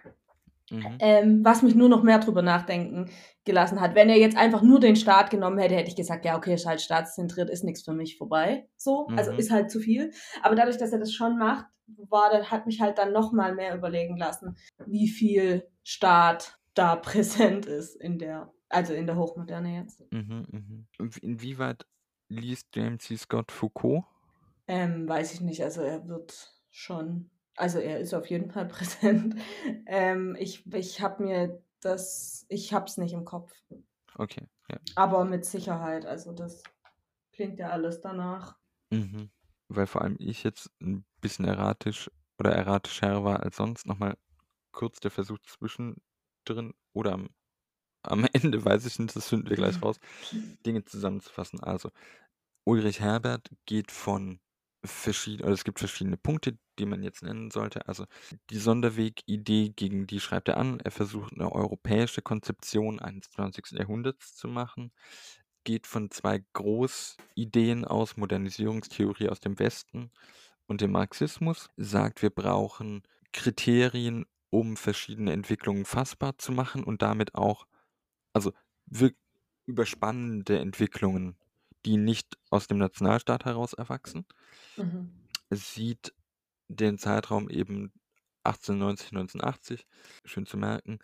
[0.73, 0.99] Mhm.
[1.01, 3.11] ähm, was mich nur noch mehr drüber nachdenken
[3.45, 3.95] gelassen hat.
[3.97, 6.67] Wenn er jetzt einfach nur den Staat genommen hätte, hätte ich gesagt, ja, okay, ist
[6.67, 8.69] halt staatszentriert, ist nichts für mich vorbei.
[8.77, 9.39] So, also Mhm.
[9.39, 10.13] ist halt zu viel.
[10.43, 11.67] Aber dadurch, dass er das schon macht,
[12.09, 16.97] war, das hat mich halt dann noch mal mehr überlegen lassen, wie viel Staat da
[16.97, 20.01] präsent ist in der, also in der Hochmoderne jetzt.
[20.13, 20.47] Mhm.
[20.51, 20.87] Mhm.
[21.23, 21.87] Inwieweit
[22.29, 23.17] liest James C.
[23.17, 24.05] Scott Foucault?
[24.69, 29.35] Ähm, weiß ich nicht, also er wird schon, also er ist auf jeden Fall präsent.
[29.87, 33.53] Ähm, ich ich habe mir das, ich habe es nicht im Kopf,
[34.17, 34.79] Okay, ja.
[34.95, 36.63] aber mit Sicherheit, also das
[37.33, 38.57] klingt ja alles danach.
[38.91, 39.31] Mhm.
[39.69, 43.87] Weil vor allem ich jetzt ein bisschen erratisch oder erratischer war als sonst.
[43.87, 44.17] Nochmal
[44.73, 45.39] kurz der Versuch
[46.47, 47.31] zwischendrin oder am,
[48.03, 49.99] am Ende, weiß ich nicht, das finden wir gleich raus,
[50.67, 51.61] Dinge zusammenzufassen.
[51.61, 51.91] Also,
[52.65, 54.41] Ulrich Herbert geht von
[54.85, 57.87] verschiedenen, oder es gibt verschiedene Punkte, die man jetzt nennen sollte.
[57.87, 58.07] Also
[58.51, 60.81] die Sonderweg-Idee, gegen die schreibt er an.
[60.81, 63.73] Er versucht eine europäische Konzeption eines 20.
[63.73, 64.93] Jahrhunderts zu machen.
[65.65, 70.11] Geht von zwei Großideen aus, Modernisierungstheorie aus dem Westen
[70.67, 71.69] und dem Marxismus.
[71.77, 77.67] Sagt, wir brauchen Kriterien, um verschiedene Entwicklungen fassbar zu machen und damit auch,
[78.35, 78.53] also
[78.87, 79.19] wirklich
[79.67, 81.39] überspannende Entwicklungen
[81.87, 84.27] die nicht aus dem Nationalstaat heraus erwachsen.
[84.77, 85.21] Mhm.
[85.53, 86.15] Sieht
[86.69, 87.93] den Zeitraum eben
[88.45, 89.87] 1890, 1980,
[90.25, 90.99] schön zu merken,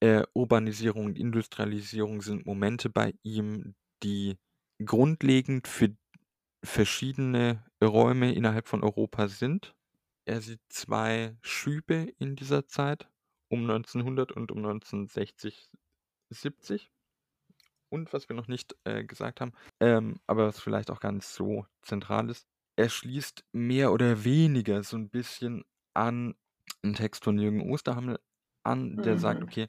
[0.00, 4.38] Äh, Urbanisierung und Industrialisierung sind Momente bei ihm, die
[4.84, 5.96] grundlegend für
[6.64, 9.76] verschiedene Räume innerhalb von Europa sind.
[10.28, 13.08] Er sieht zwei Schübe in dieser Zeit,
[13.48, 15.70] um 1900 und um 1960,
[16.28, 16.90] 70.
[17.88, 21.26] Und was wir noch nicht äh, gesagt haben, ähm, aber was vielleicht auch gar nicht
[21.26, 25.64] so zentral ist, er schließt mehr oder weniger so ein bisschen
[25.94, 26.34] an
[26.82, 28.20] einen Text von Jürgen Osterhammel
[28.62, 29.48] an, der sagt, Mhm.
[29.48, 29.66] okay,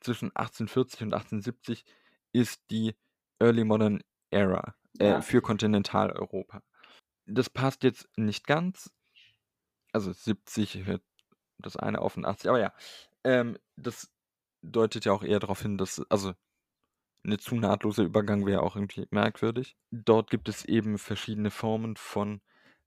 [0.00, 1.84] zwischen 1840 und 1870
[2.32, 2.96] ist die
[3.40, 5.20] Early Modern Era äh, Ja.
[5.20, 6.62] für Kontinentaleuropa.
[7.26, 8.90] Das passt jetzt nicht ganz.
[9.98, 11.02] Also 70 hört
[11.58, 12.72] das eine auf und 80, aber ja.
[13.24, 14.12] Ähm, das
[14.62, 16.34] deutet ja auch eher darauf hin, dass, also
[17.24, 19.76] eine zu nahtloser Übergang wäre auch irgendwie merkwürdig.
[19.90, 22.40] Dort gibt es eben verschiedene Formen von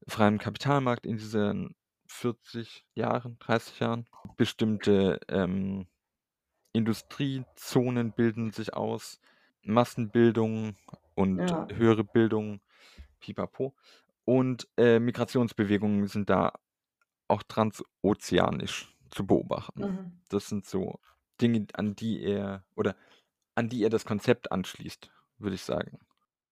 [0.07, 1.75] freiem Kapitalmarkt in diesen
[2.07, 4.07] 40 Jahren, 30 Jahren.
[4.37, 5.87] Bestimmte ähm,
[6.71, 9.19] Industriezonen bilden sich aus,
[9.63, 10.77] Massenbildung
[11.15, 11.67] und Ja.
[11.73, 12.61] höhere Bildung,
[13.19, 13.75] pipapo.
[14.23, 16.53] Und äh, Migrationsbewegungen sind da
[17.31, 19.87] auch transozeanisch zu beobachten.
[19.87, 20.21] Mhm.
[20.29, 20.99] Das sind so
[21.41, 22.97] Dinge, an die er oder
[23.55, 25.99] an die er das Konzept anschließt, würde ich sagen.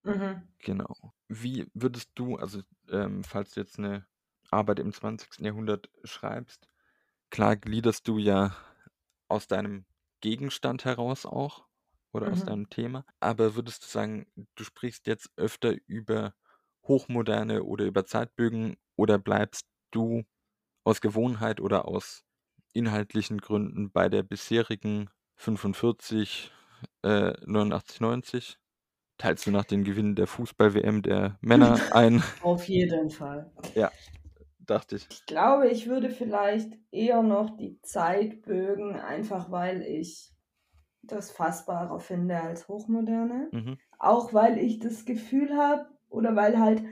[0.03, 0.49] Mhm.
[0.59, 1.13] Genau.
[1.27, 4.05] Wie würdest du, also ähm, falls du jetzt eine
[4.51, 5.45] Arbeit im 20.
[5.45, 6.67] Jahrhundert schreibst,
[7.29, 8.55] klar gliederst du ja
[9.29, 9.85] aus deinem
[10.21, 11.67] Gegenstand heraus auch
[12.13, 12.45] oder aus Mhm.
[12.45, 16.35] deinem Thema, aber würdest du sagen, du sprichst jetzt öfter über
[16.87, 20.25] Hochmoderne oder über Zeitbögen oder bleibst du
[20.83, 22.23] aus Gewohnheit oder aus
[22.73, 26.51] inhaltlichen Gründen bei der bisherigen 45,
[27.03, 28.59] äh, 89, 90?
[29.17, 32.23] Teilst du nach den Gewinnen der Fußball-WM der Männer ein?
[32.41, 33.51] Auf jeden Fall.
[33.75, 33.91] Ja,
[34.59, 35.07] dachte ich.
[35.11, 40.31] Ich glaube, ich würde vielleicht eher noch die Zeitbögen, einfach weil ich
[41.01, 43.49] das fassbarer finde als Hochmoderne.
[43.51, 43.77] Mhm.
[43.97, 46.83] Auch weil ich das Gefühl habe, oder weil halt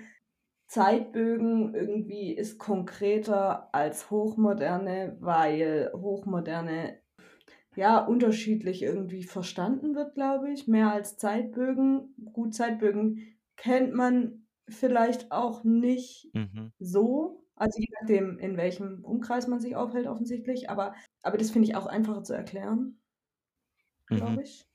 [0.68, 7.00] Zeitbögen irgendwie ist konkreter als Hochmoderne, weil Hochmoderne
[7.76, 12.16] ja unterschiedlich irgendwie verstanden wird, glaube ich, mehr als Zeitbögen.
[12.34, 16.70] Gut, Zeitbögen kennt man vielleicht auch nicht Mhm.
[16.80, 21.68] so, also je nachdem, in welchem Umkreis man sich aufhält, offensichtlich, aber, aber das finde
[21.70, 23.02] ich auch einfacher zu erklären,
[24.10, 24.38] Mhm.
[24.38, 24.68] glaube ich.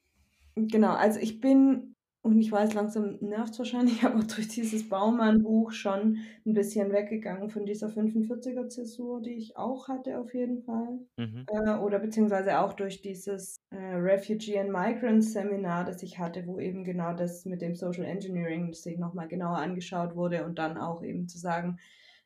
[0.57, 1.92] Genau, also ich bin,
[2.23, 7.67] und ich weiß, langsam nervt wahrscheinlich, aber durch dieses Baumann-Buch schon ein bisschen weggegangen von
[7.67, 11.01] dieser 45er-Zäsur, die ich auch hatte, auf jeden Fall.
[11.17, 11.49] Mhm.
[11.49, 16.59] Äh, oder beziehungsweise auch durch dieses äh, Refugee and Migrant Seminar, das ich hatte, wo
[16.61, 21.03] eben genau das mit dem Social Engineering sich nochmal genauer angeschaut wurde und dann auch
[21.03, 21.79] eben zu sagen,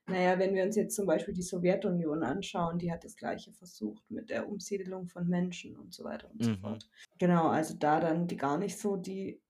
[0.07, 4.09] naja, wenn wir uns jetzt zum Beispiel die Sowjetunion anschauen, die hat das gleiche versucht
[4.11, 6.61] mit der Umsiedelung von Menschen und so weiter und so Mhm.
[6.61, 6.89] fort.
[7.19, 9.43] Genau, also da dann die gar nicht so die,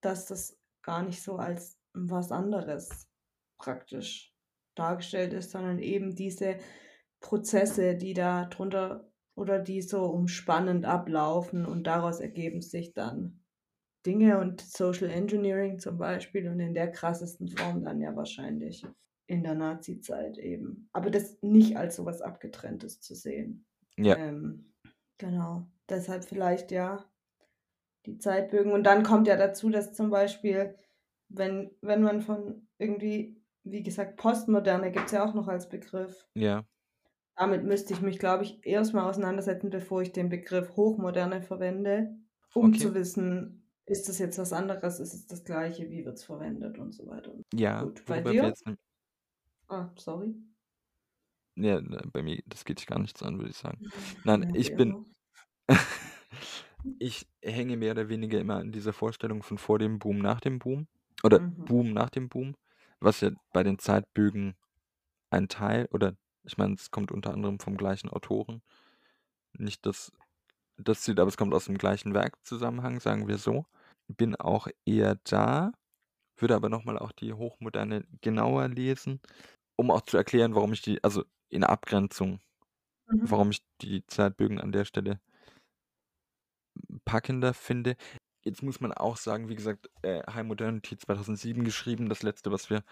[0.00, 3.08] dass das gar nicht so als was anderes
[3.58, 4.34] praktisch
[4.74, 6.58] dargestellt ist, sondern eben diese
[7.20, 13.42] Prozesse, die da drunter oder die so umspannend ablaufen und daraus ergeben sich dann
[14.04, 18.86] Dinge und Social Engineering zum Beispiel und in der krassesten Form dann ja wahrscheinlich
[19.26, 20.88] in der Nazi-Zeit eben.
[20.92, 23.66] Aber das nicht als sowas Abgetrenntes zu sehen.
[23.96, 24.16] Ja.
[24.16, 24.72] Ähm,
[25.18, 25.66] genau.
[25.88, 27.04] Deshalb vielleicht ja
[28.06, 28.72] die Zeitbögen.
[28.72, 30.76] Und dann kommt ja dazu, dass zum Beispiel,
[31.28, 36.26] wenn, wenn man von irgendwie, wie gesagt, Postmoderne gibt es ja auch noch als Begriff.
[36.34, 36.64] Ja.
[37.36, 42.16] Damit müsste ich mich, glaube ich, erstmal auseinandersetzen, bevor ich den Begriff Hochmoderne verwende,
[42.54, 42.78] um Okay.
[42.78, 46.78] zu wissen, ist das jetzt was anderes, ist es das gleiche, wie wird es verwendet
[46.78, 47.32] und so weiter.
[47.54, 48.44] Ja, Gut, bei dir?
[48.44, 48.64] jetzt
[49.68, 50.34] Ah, sorry.
[51.56, 51.80] ja,
[52.12, 53.80] bei mir, das geht dich gar nichts an, würde ich sagen.
[54.24, 54.94] Nein, Ja, ich bin.
[56.98, 60.58] ich hänge mehr oder weniger immer an dieser Vorstellung von vor dem Boom, nach dem
[60.58, 60.88] Boom
[61.24, 61.66] oder Mhm.
[61.66, 62.56] Boom nach dem Boom,
[63.00, 64.56] was ja bei den Zeitbögen
[65.30, 68.62] ein Teil oder ich meine, es kommt unter anderem vom gleichen Autoren.
[69.58, 70.12] Nicht das,
[70.78, 73.66] das Ziel, aber es kommt aus dem gleichen Werkzusammenhang, sagen wir so.
[74.08, 75.72] Bin auch eher da,
[76.38, 79.20] würde aber nochmal auch die Hochmoderne genauer lesen,
[79.76, 82.40] um auch zu erklären, warum ich die, also in Abgrenzung,
[83.12, 83.26] Mhm.
[83.28, 85.20] warum ich die Zeitbögen an der Stelle
[87.04, 87.96] packender finde.
[88.42, 92.70] Jetzt muss man auch sagen, wie gesagt, äh, High Modernity 2007 geschrieben, das letzte, was
[92.70, 92.82] wir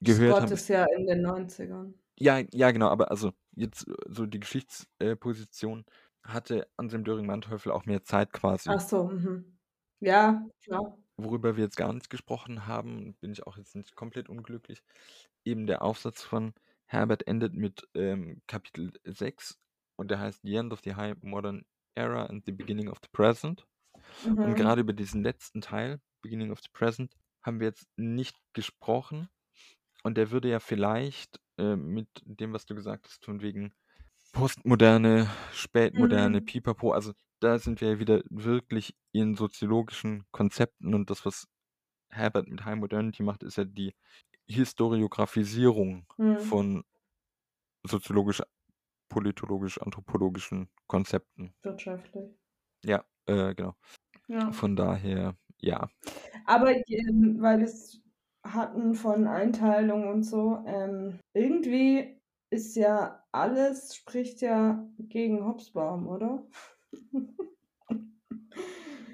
[0.00, 0.52] gehört Scott haben.
[0.52, 1.94] ist ja in den 90ern.
[2.18, 5.84] Ja, ja, genau, aber also jetzt äh, so die Geschichtsposition
[6.22, 8.70] hatte Anselm Döring-Manteuffel auch mehr Zeit quasi.
[8.70, 9.58] Ach so, mhm.
[10.00, 10.98] Ja, klar.
[11.16, 14.82] Worüber wir jetzt gar nicht gesprochen haben, bin ich auch jetzt nicht komplett unglücklich.
[15.44, 16.54] Eben der Aufsatz von
[16.86, 19.58] Herbert endet mit ähm, Kapitel 6
[19.96, 23.08] und der heißt The End of the High Modern Era and the Beginning of the
[23.12, 23.66] Present.
[24.42, 24.56] Und Mhm.
[24.56, 29.28] gerade über diesen letzten Teil, Beginning of the Present, haben wir jetzt nicht gesprochen.
[30.04, 33.74] Und der würde ja vielleicht äh, mit dem, was du gesagt hast, von wegen
[34.32, 36.42] Postmoderne, Spätmoderne, Mhm.
[36.42, 41.48] Pipapo, also da sind wir ja wieder wirklich in soziologischen Konzepten und das, was
[42.10, 43.94] Herbert mit High Modernity macht, ist ja die
[44.48, 46.36] Historiografisierung Mhm.
[46.36, 46.84] von
[47.84, 48.42] soziologisch,
[49.12, 51.52] politologisch, anthropologischen Konzepten.
[51.62, 52.34] Wirtschaftlich.
[52.82, 53.74] Ja, äh, genau.
[54.26, 54.50] Ja.
[54.52, 55.90] Von daher, ja.
[56.46, 58.00] Aber ähm, weil wir es
[58.42, 62.18] hatten von Einteilung und so, ähm, irgendwie
[62.50, 66.46] ist ja alles, spricht ja gegen Hobsbawm, oder?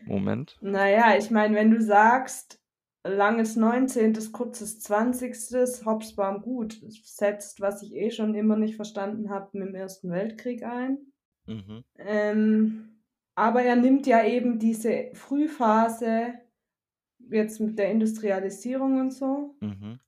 [0.07, 0.57] Moment.
[0.61, 2.58] Naja, ich meine, wenn du sagst,
[3.09, 9.59] langes 19., kurzes 20., Hobsbawm gut, setzt, was ich eh schon immer nicht verstanden habe,
[9.59, 10.99] mit dem Ersten Weltkrieg ein.
[11.47, 11.85] Mhm.
[11.99, 12.89] Ähm,
[13.35, 16.35] aber er nimmt ja eben diese Frühphase,
[17.31, 20.01] jetzt mit der Industrialisierung und so, Mhm.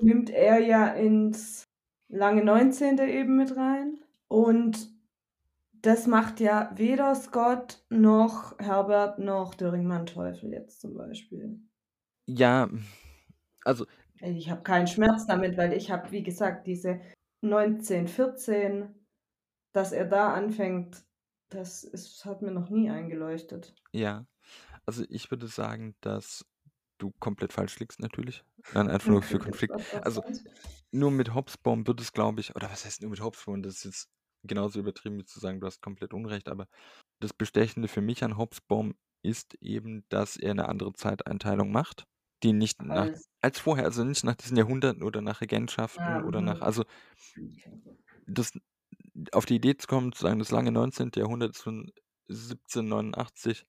[0.00, 1.68] nimmt er ja ins
[2.08, 3.08] lange 19.
[3.08, 3.98] eben mit rein.
[4.28, 4.90] Und
[5.82, 11.60] das macht ja weder Scott noch Herbert noch Döring-Manteuffel jetzt zum Beispiel.
[12.26, 12.70] Ja,
[13.64, 13.86] also,
[14.20, 17.00] Ich habe keinen Schmerz damit, weil ich habe, wie gesagt, diese
[17.42, 18.94] 19, 14,
[19.72, 21.04] dass er da anfängt,
[21.50, 23.74] das ist, hat mir noch nie eingeleuchtet.
[23.92, 24.26] ja.
[24.86, 26.44] Also ich würde sagen, dass
[26.98, 28.44] du komplett falsch liegst natürlich.
[28.74, 29.74] Nein, einfach nur für Konflikt.
[30.04, 30.22] Also
[30.90, 33.62] nur mit Hobsbawm wird es, glaube ich, oder was heißt nur mit Hobsbawm?
[33.62, 34.08] Das ist jetzt
[34.42, 36.66] genauso übertrieben wie zu sagen, du hast komplett Unrecht, aber
[37.20, 42.06] das Bestechende für mich an Hobsbawm ist eben, dass er eine andere Zeiteinteilung macht,
[42.42, 46.20] die nicht nach, Als, als vorher, also nicht nach diesen Jahrhunderten oder nach Regentschaften Ah,
[46.20, 46.62] oder nach, mhm.
[46.62, 46.84] also
[48.26, 48.52] das
[49.32, 51.20] auf die Idee zu kommen, zu sagen, das lange 19.
[51.20, 51.92] Jahrhundert ist von
[52.28, 53.66] 1789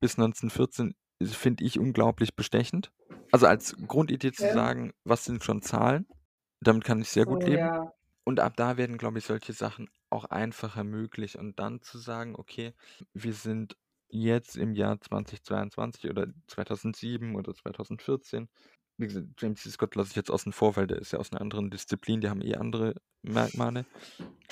[0.00, 2.92] bis 1914, ist- finde ich unglaublich bestechend.
[3.32, 4.50] Also als Grundidee zu Okay.
[4.50, 6.06] sagen, was sind schon Zahlen,
[6.60, 7.72] damit kann ich sehr gut leben.
[7.72, 7.92] ja.
[8.24, 11.38] Und ab da werden, glaube ich, solche Sachen auch einfacher möglich.
[11.38, 12.74] Und dann zu sagen, okay,
[13.14, 13.76] wir sind
[14.08, 18.48] jetzt im Jahr 2022 oder 2007 oder 2014.
[18.96, 19.70] Wie gesagt, James C.
[19.70, 22.28] Scott lasse ich jetzt außen vor, weil der ist ja aus einer anderen Disziplin, die
[22.28, 23.86] haben eh andere Merkmale.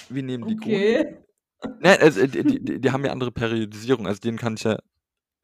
[0.08, 0.56] Wir nehmen die.
[0.56, 1.24] Okay.
[1.80, 4.78] Nein, also äh, die, die, die haben ja andere Periodisierung, also denen kann ich ja.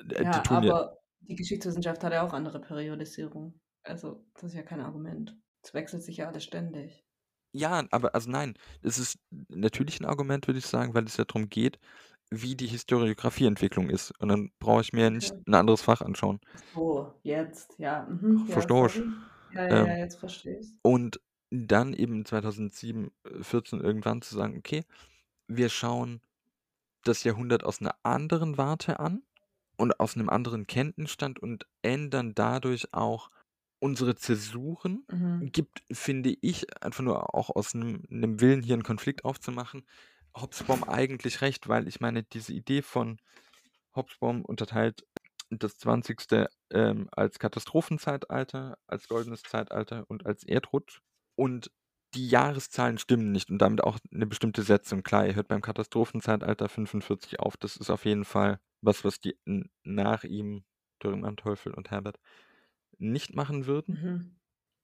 [0.01, 0.75] äh, Ja, die tun ja.
[0.75, 3.61] aber die Geschichtswissenschaft hat ja auch andere Periodisierung.
[3.85, 5.37] Also, das ist ja kein Argument.
[5.63, 7.05] Es wechselt sich ja alles ständig.
[7.53, 9.19] Ja, aber also nein, es ist
[9.49, 11.79] natürlich ein Argument, würde ich sagen, weil es ja darum geht,
[12.31, 14.13] wie die Historiografieentwicklung ist.
[14.21, 15.45] Und dann brauche ich mir ja nicht Okay.
[15.47, 16.41] ein anderes Fach anschauen.
[16.75, 18.07] So, jetzt, ja.
[18.07, 19.05] Mhm, ja, sorry.
[19.51, 24.35] Ja, ja, Ähm, ja, jetzt verstehe ich Und dann eben 2007, äh, 14 irgendwann zu
[24.35, 24.85] sagen, okay,
[25.49, 26.23] wir schauen
[27.05, 29.23] das Jahrhundert aus einer anderen Warte an
[29.79, 33.31] und aus einem anderen Kenntnisstand und ändern dadurch auch
[33.81, 35.07] unsere Zäsuren.
[35.13, 35.53] Mhm.
[35.53, 38.03] Gibt, finde ich, einfach nur auch aus einem
[38.41, 39.87] Willen, hier einen Konflikt aufzumachen,
[40.37, 43.19] Hobsbawm eigentlich recht, weil ich meine, diese Idee von
[43.95, 45.07] Hobsbawm unterteilt
[45.51, 46.49] das 20.
[46.71, 51.01] Ähm, als Katastrophenzeitalter, als goldenes Zeitalter und als Erdrutsch.
[51.37, 51.71] Und
[52.15, 55.03] die Jahreszahlen stimmen nicht und damit auch eine bestimmte Setzung.
[55.03, 57.57] Klar, ihr hört beim Katastrophenzeitalter 45 auf.
[57.57, 59.37] Das ist auf jeden Fall was, was die
[59.83, 60.65] nach ihm,
[61.03, 62.19] Dürren Manteuffel und Herbert,
[62.99, 63.95] nicht machen würden.
[63.95, 64.37] Mhm.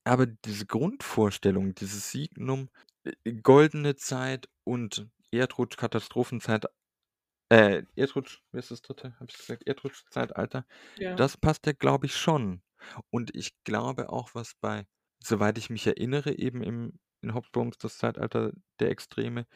[0.04, 2.68] Aber diese Grundvorstellung, dieses Signum,
[3.04, 6.66] äh, goldene Zeit und Erdrutsch, Katastrophenzeit,
[7.50, 9.14] äh, Erdrutsch, wie ist das dritte?
[9.20, 9.66] Habe ich gesagt?
[9.66, 10.66] Erdrutsch-Zeitalter.
[10.98, 11.14] Ja.
[11.14, 12.62] Das passt ja, glaube ich, schon.
[13.10, 14.86] Und ich glaube auch, was bei,
[15.22, 19.46] soweit ich mich erinnere, eben im, in Hobsbawms das Zeitalter der Extreme,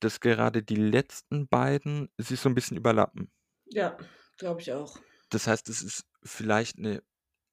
[0.00, 3.30] dass gerade die letzten beiden sich so ein bisschen überlappen.
[3.66, 3.96] ja,
[4.38, 4.98] glaube ich auch.
[5.30, 7.02] Das heißt, es ist vielleicht eine,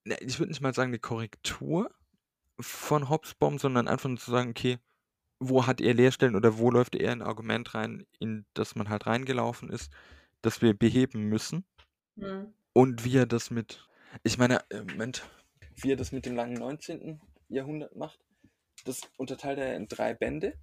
[0.05, 1.89] ne, ich würde nicht mal sagen eine Korrektur
[2.59, 4.79] von Hobsbawm, sondern einfach nur zu sagen, okay,
[5.49, 9.07] wo hat er Leerstellen oder wo läuft er ein Argument rein, in das man halt
[9.07, 9.91] reingelaufen ist,
[10.41, 11.65] das wir beheben müssen.
[12.15, 12.53] Mhm.
[12.73, 13.87] Und wie er das mit,
[14.23, 15.23] ich meine, äh, Moment,
[15.75, 17.21] wie er das mit dem langen 19.
[17.49, 18.19] Jahrhundert macht,
[18.85, 20.53] das unterteilt er in drei Bände.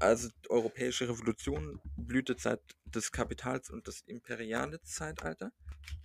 [0.00, 5.52] Also Europäische Revolution, Blütezeit des Kapitals und das imperiale Zeitalter.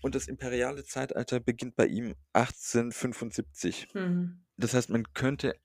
[0.01, 3.93] Und das imperiale Zeitalter beginnt bei ihm 1875.
[3.93, 4.43] Mhm.
[4.57, 5.55] Das heißt, man könnte,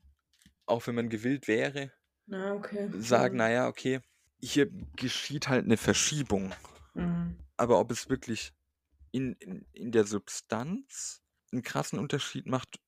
[0.67, 1.91] auch wenn man gewillt wäre,
[2.29, 2.91] Na, okay.
[2.99, 3.39] sagen, Mhm.
[3.39, 4.01] naja, okay,
[4.41, 6.53] hier geschieht halt eine Verschiebung.
[6.95, 7.37] Mhm.
[7.57, 8.53] Aber ob es wirklich
[9.13, 11.23] in, in, in der Substanz
[11.53, 12.79] einen krassen Unterschied macht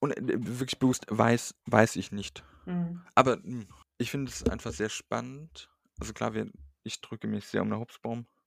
[0.00, 2.42] und äh, wirklich bewusst weiß, weiß ich nicht.
[2.64, 3.02] Mhm.
[3.14, 3.66] Aber mh,
[3.98, 5.70] ich finde es einfach sehr spannend.
[6.00, 6.50] Also klar, wir,
[6.82, 7.84] ich drücke mich sehr um eine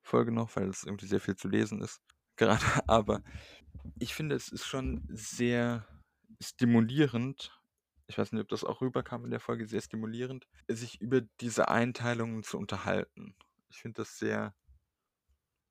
[0.03, 2.01] Folge noch, weil es irgendwie sehr viel zu lesen ist.
[2.37, 3.21] Gerade, aber
[3.99, 5.85] ich finde, es ist schon sehr
[6.41, 7.58] stimulierend.
[8.09, 11.69] Ich weiß nicht, ob das auch rüberkam in der Folge, sehr stimulierend, sich über diese
[11.69, 13.35] Einteilungen zu unterhalten.
[13.69, 14.55] Ich finde das sehr.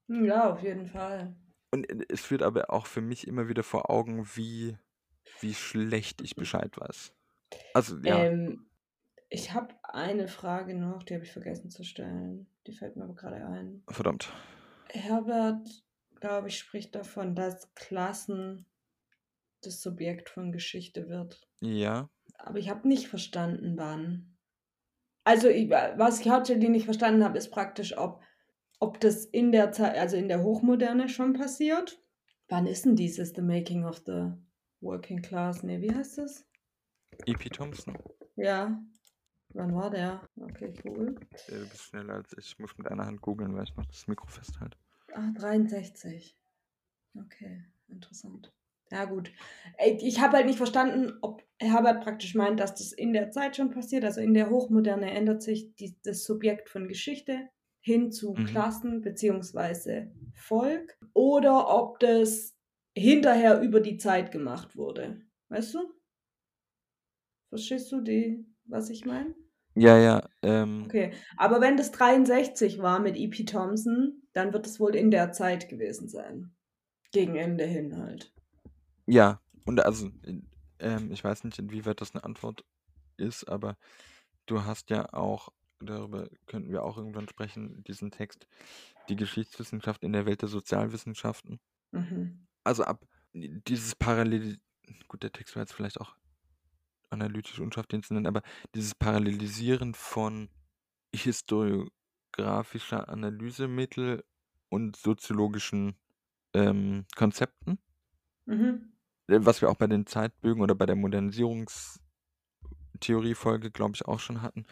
[0.06, 1.36] Ja, auf jeden Fall.
[1.72, 4.78] Und äh, es führt aber auch für mich immer wieder vor Augen, wie,
[5.40, 7.12] wie schlecht ich Bescheid weiß.
[7.74, 8.24] Also, ja.
[8.24, 8.70] Ähm,
[9.28, 12.48] ich habe eine Frage noch, die habe ich vergessen zu stellen.
[12.68, 13.82] Die fällt mir aber gerade ein.
[13.88, 14.32] Verdammt.
[14.90, 15.66] Herbert,
[16.20, 18.64] glaube ich, spricht davon, dass Klassen
[19.62, 21.48] das Subjekt von Geschichte wird.
[21.60, 22.08] Ja.
[22.38, 24.36] Aber ich habe nicht verstanden, wann.
[25.24, 28.22] Also, ich, was ich hauptsächlich nicht verstanden habe, ist praktisch, ob,
[28.80, 32.02] ob das in der Zeit, also in der Hochmoderne schon passiert.
[32.48, 34.32] Wann ist denn dieses The Making of the
[34.80, 35.62] Working Class?
[35.62, 36.46] Ne, wie heißt das?
[37.26, 37.50] E.P.
[37.50, 37.98] Thompson.
[38.36, 38.80] Ja.
[39.50, 40.26] Wann war der?
[40.36, 41.16] Okay, google.
[41.48, 42.52] Ja, du bist schneller als ich.
[42.52, 44.78] Ich muss mit einer Hand googeln, weil ich noch das Mikro festhalte.
[45.14, 46.38] Ah, 63.
[47.14, 48.52] Okay, interessant.
[48.90, 49.32] Ja, gut.
[49.76, 53.56] Ey, Ich habe halt nicht verstanden, ob Herbert praktisch meint, dass das in der Zeit
[53.56, 54.04] schon passiert.
[54.04, 57.48] Also in der Hochmoderne ändert sich die, das Subjekt von Geschichte
[57.80, 58.44] hin zu Mhm.
[58.44, 60.96] Klassen beziehungsweise Volk.
[61.14, 62.56] Oder ob das
[62.96, 65.22] hinterher über die Zeit gemacht wurde.
[65.48, 65.80] Weißt du?
[67.50, 69.34] Verstehst du die, was ich meine?
[69.74, 70.28] Ja, ja.
[70.42, 73.44] Ähm, Okay, aber wenn das 63 war mit E.P.
[73.44, 76.56] Thompson, dann wird es wohl in der Zeit gewesen sein.
[77.12, 78.34] Gegen Ende hin halt.
[79.08, 80.10] Ja, und also,
[80.80, 82.64] ähm, ich weiß nicht, inwieweit das eine Antwort
[83.16, 83.76] ist, aber
[84.46, 85.48] du hast ja auch,
[85.80, 88.46] darüber könnten wir auch irgendwann sprechen, diesen Text,
[89.08, 91.58] die Geschichtswissenschaft in der Welt der Sozialwissenschaften.
[91.92, 92.46] Mhm.
[92.64, 94.58] Also ab dieses Parallel,
[95.08, 96.16] gut, der Text wäre jetzt vielleicht auch
[97.10, 98.42] analytisch unscharf, den zu nennen, aber
[98.74, 100.50] dieses Parallelisieren von
[101.14, 104.24] historiografischer Analysemittel
[104.70, 105.96] und soziologischen
[106.54, 107.78] ähm, Konzepten,
[108.46, 108.90] Mhm.
[109.28, 114.42] Äh, was wir auch bei den Zeitbögen oder bei der Modernisierungstheorie-Folge, glaube ich, auch schon
[114.42, 114.66] hatten.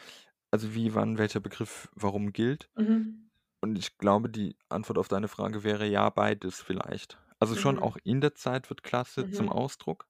[0.50, 2.68] Also wie, wann, welcher Begriff warum gilt.
[2.76, 3.30] Mhm.
[3.62, 7.18] Und ich glaube, die Antwort auf deine Frage wäre ja, beides vielleicht.
[7.38, 7.82] Also schon Mhm.
[7.82, 9.52] auch in der Zeit wird Klasse zum Mhm.
[9.52, 10.06] Ausdruck.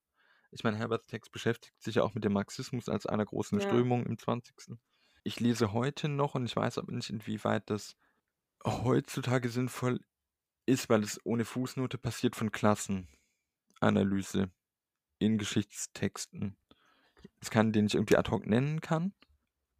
[0.52, 3.64] Ich meine, Herberts Text beschäftigt sich ja auch mit dem Marxismus als einer großen Ja.
[3.64, 4.78] Strömung im 20.
[5.24, 7.96] Ich lese heute noch und ich weiß aber nicht, inwieweit das
[8.66, 10.00] heutzutage sinnvoll
[10.66, 12.52] ist, weil es ohne Fußnote passiert von
[13.80, 14.50] Klassenanalyse
[15.18, 16.56] in Geschichtstexten.
[17.40, 19.12] Es kann, den ich irgendwie ad hoc nennen kann,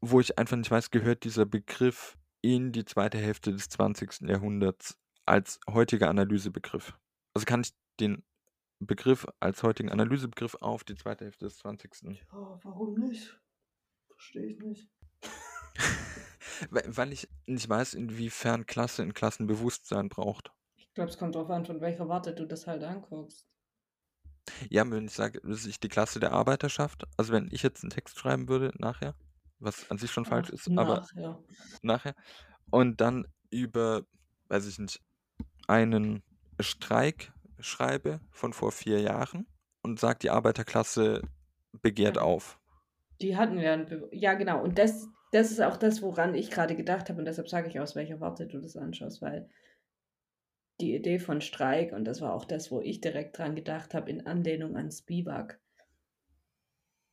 [0.01, 4.29] wo ich einfach nicht weiß, gehört dieser Begriff in die zweite Hälfte des 20.
[4.29, 6.99] Jahrhunderts als heutiger Analysebegriff.
[7.35, 8.25] Also kann ich den
[8.79, 12.03] Begriff als heutigen Analysebegriff auf die zweite Hälfte des 20.
[12.03, 13.41] Ja, warum nicht?
[14.09, 14.91] Verstehe ich nicht.
[16.71, 20.53] Weil weil ich nicht weiß, inwiefern Klasse in Klassenbewusstsein braucht.
[20.77, 23.47] Ich glaube, es kommt darauf an, von welcher Warte du das halt anguckst.
[24.71, 27.91] Ja, wenn ich sage, das ist die Klasse der Arbeiterschaft, also wenn ich jetzt einen
[27.91, 29.15] Text schreiben würde nachher,
[29.59, 31.39] was an sich schon falsch Ach, ist, aber ja.
[31.83, 32.15] nachher,
[32.71, 34.03] und dann über,
[34.49, 35.01] weiß ich nicht,
[35.67, 36.23] einen
[36.61, 39.47] Streik schreibe von vor vier Jahren
[39.83, 41.23] und sage, die Arbeiterklasse
[41.83, 42.59] begehrt auf.
[43.21, 44.09] Die hatten wir.
[44.13, 44.63] ja, genau.
[44.63, 47.19] Und das, das ist auch das, woran ich gerade gedacht habe.
[47.19, 49.49] Und deshalb sage ich, aus welcher Warte du das anschaust, weil
[50.81, 54.11] die Idee von Streik, und das war auch das, wo ich direkt dran gedacht habe,
[54.11, 55.61] in Anlehnung an Spivak.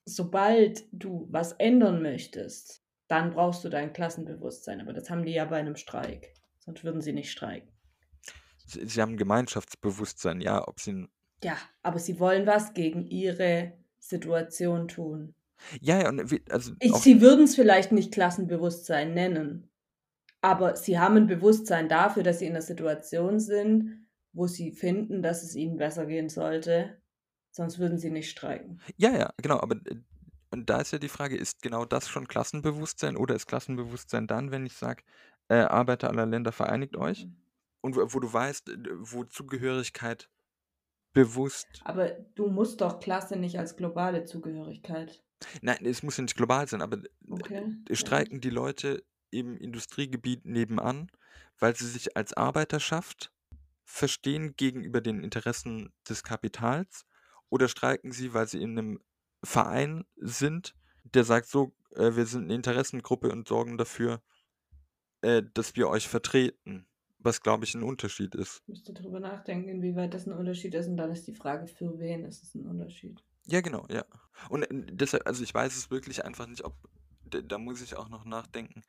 [0.05, 4.81] Sobald du was ändern möchtest, dann brauchst du dein Klassenbewusstsein.
[4.81, 6.33] Aber das haben die ja bei einem Streik.
[6.59, 7.71] Sonst würden sie nicht streiken.
[8.65, 11.07] Sie, sie haben Gemeinschaftsbewusstsein, ja, ob sie
[11.43, 15.35] Ja, aber sie wollen was gegen ihre Situation tun.
[15.79, 19.69] Ja, ja, und wie, also Ich, sie würden es vielleicht nicht Klassenbewusstsein nennen,
[20.43, 25.21] aber sie haben ein Bewusstsein dafür, dass sie in einer Situation sind, wo sie finden,
[25.23, 26.97] dass es ihnen besser gehen sollte.
[27.51, 28.83] Sonst würden sie nicht streiken.
[28.97, 30.01] ja, ja, genau, aber äh,
[30.51, 34.51] und da ist ja die Frage, ist genau das schon Klassenbewusstsein oder ist Klassenbewusstsein dann,
[34.51, 35.03] wenn ich sage,
[35.49, 37.27] äh, Arbeiter aller Länder vereinigt euch?
[37.81, 40.29] Und wo, wo du weißt, äh, wo Zugehörigkeit
[41.13, 45.23] bewusst, Aber du musst doch Klasse nicht als globale Zugehörigkeit.
[45.61, 47.63] nein, es muss ja nicht global sein, aber Okay.
[47.89, 49.03] äh, streiken die Leute
[49.33, 51.11] im Industriegebiet nebenan,
[51.59, 53.31] weil sie sich als Arbeiterschaft
[53.83, 57.05] verstehen gegenüber den Interessen des Kapitals
[57.49, 58.99] oder streiken sie, weil sie in einem
[59.43, 64.21] Verein sind, der sagt so, äh, wir sind eine Interessengruppe und sorgen dafür,
[65.21, 66.87] äh, dass wir euch vertreten,
[67.19, 68.61] was glaube ich ein Unterschied ist.
[68.61, 70.87] Ich müsste darüber nachdenken, inwieweit das ein Unterschied ist.
[70.87, 73.23] Und dann ist die Frage, für wen ist es ein Unterschied?
[73.45, 74.05] Ja, genau, ja.
[74.49, 76.75] Und äh, deshalb, also ich weiß es wirklich einfach nicht, ob,
[77.25, 78.81] da, da muss ich auch noch nachdenken,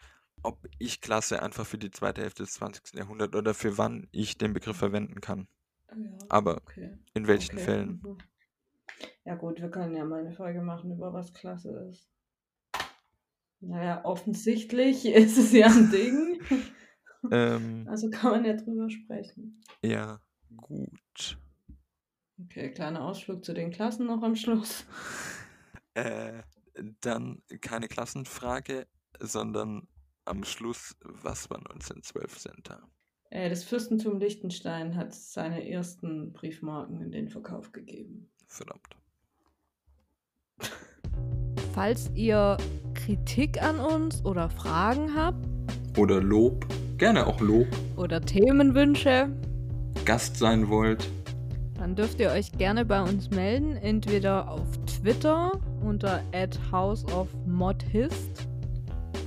[0.44, 2.94] ob ich Klasse einfach für die zweite Hälfte des 20.
[2.94, 5.48] Jahrhunderts oder für wann ich den Begriff verwenden kann.
[5.90, 6.98] Ja, Aber okay.
[7.14, 7.64] in welchen Okay.
[7.64, 8.00] Fällen?
[8.02, 8.18] mhm.
[9.24, 12.08] Ja gut, wir können ja mal eine Folge machen, über was klasse ist.
[13.60, 16.40] Naja, offensichtlich ist es ja ein Ding.
[17.30, 19.62] Ähm, Also kann man ja drüber sprechen.
[19.82, 20.20] ja,
[20.56, 21.38] gut.
[22.42, 24.84] Okay, kleiner Ausflug zu den Klassen noch am Schluss.
[25.96, 26.42] Äh,
[27.02, 28.88] dann keine Klassenfrage,
[29.20, 29.86] sondern
[30.24, 32.82] am Schluss, was war 1912 Center?
[33.30, 38.30] Äh, das Fürstentum Liechtenstein hat seine ersten Briefmarken in den Verkauf gegeben.
[38.46, 38.96] Verdammt.
[41.74, 42.56] Falls ihr
[42.94, 45.44] Kritik an uns oder Fragen habt
[45.98, 46.64] Oder Lob,
[46.98, 47.66] gerne auch Lob,
[47.96, 49.28] oder Themenwünsche,
[50.04, 51.10] Gast sein wollt,
[51.76, 56.22] dann dürft ihr euch gerne bei uns melden, entweder auf Twitter unter
[56.70, 58.48] @houseofmodhist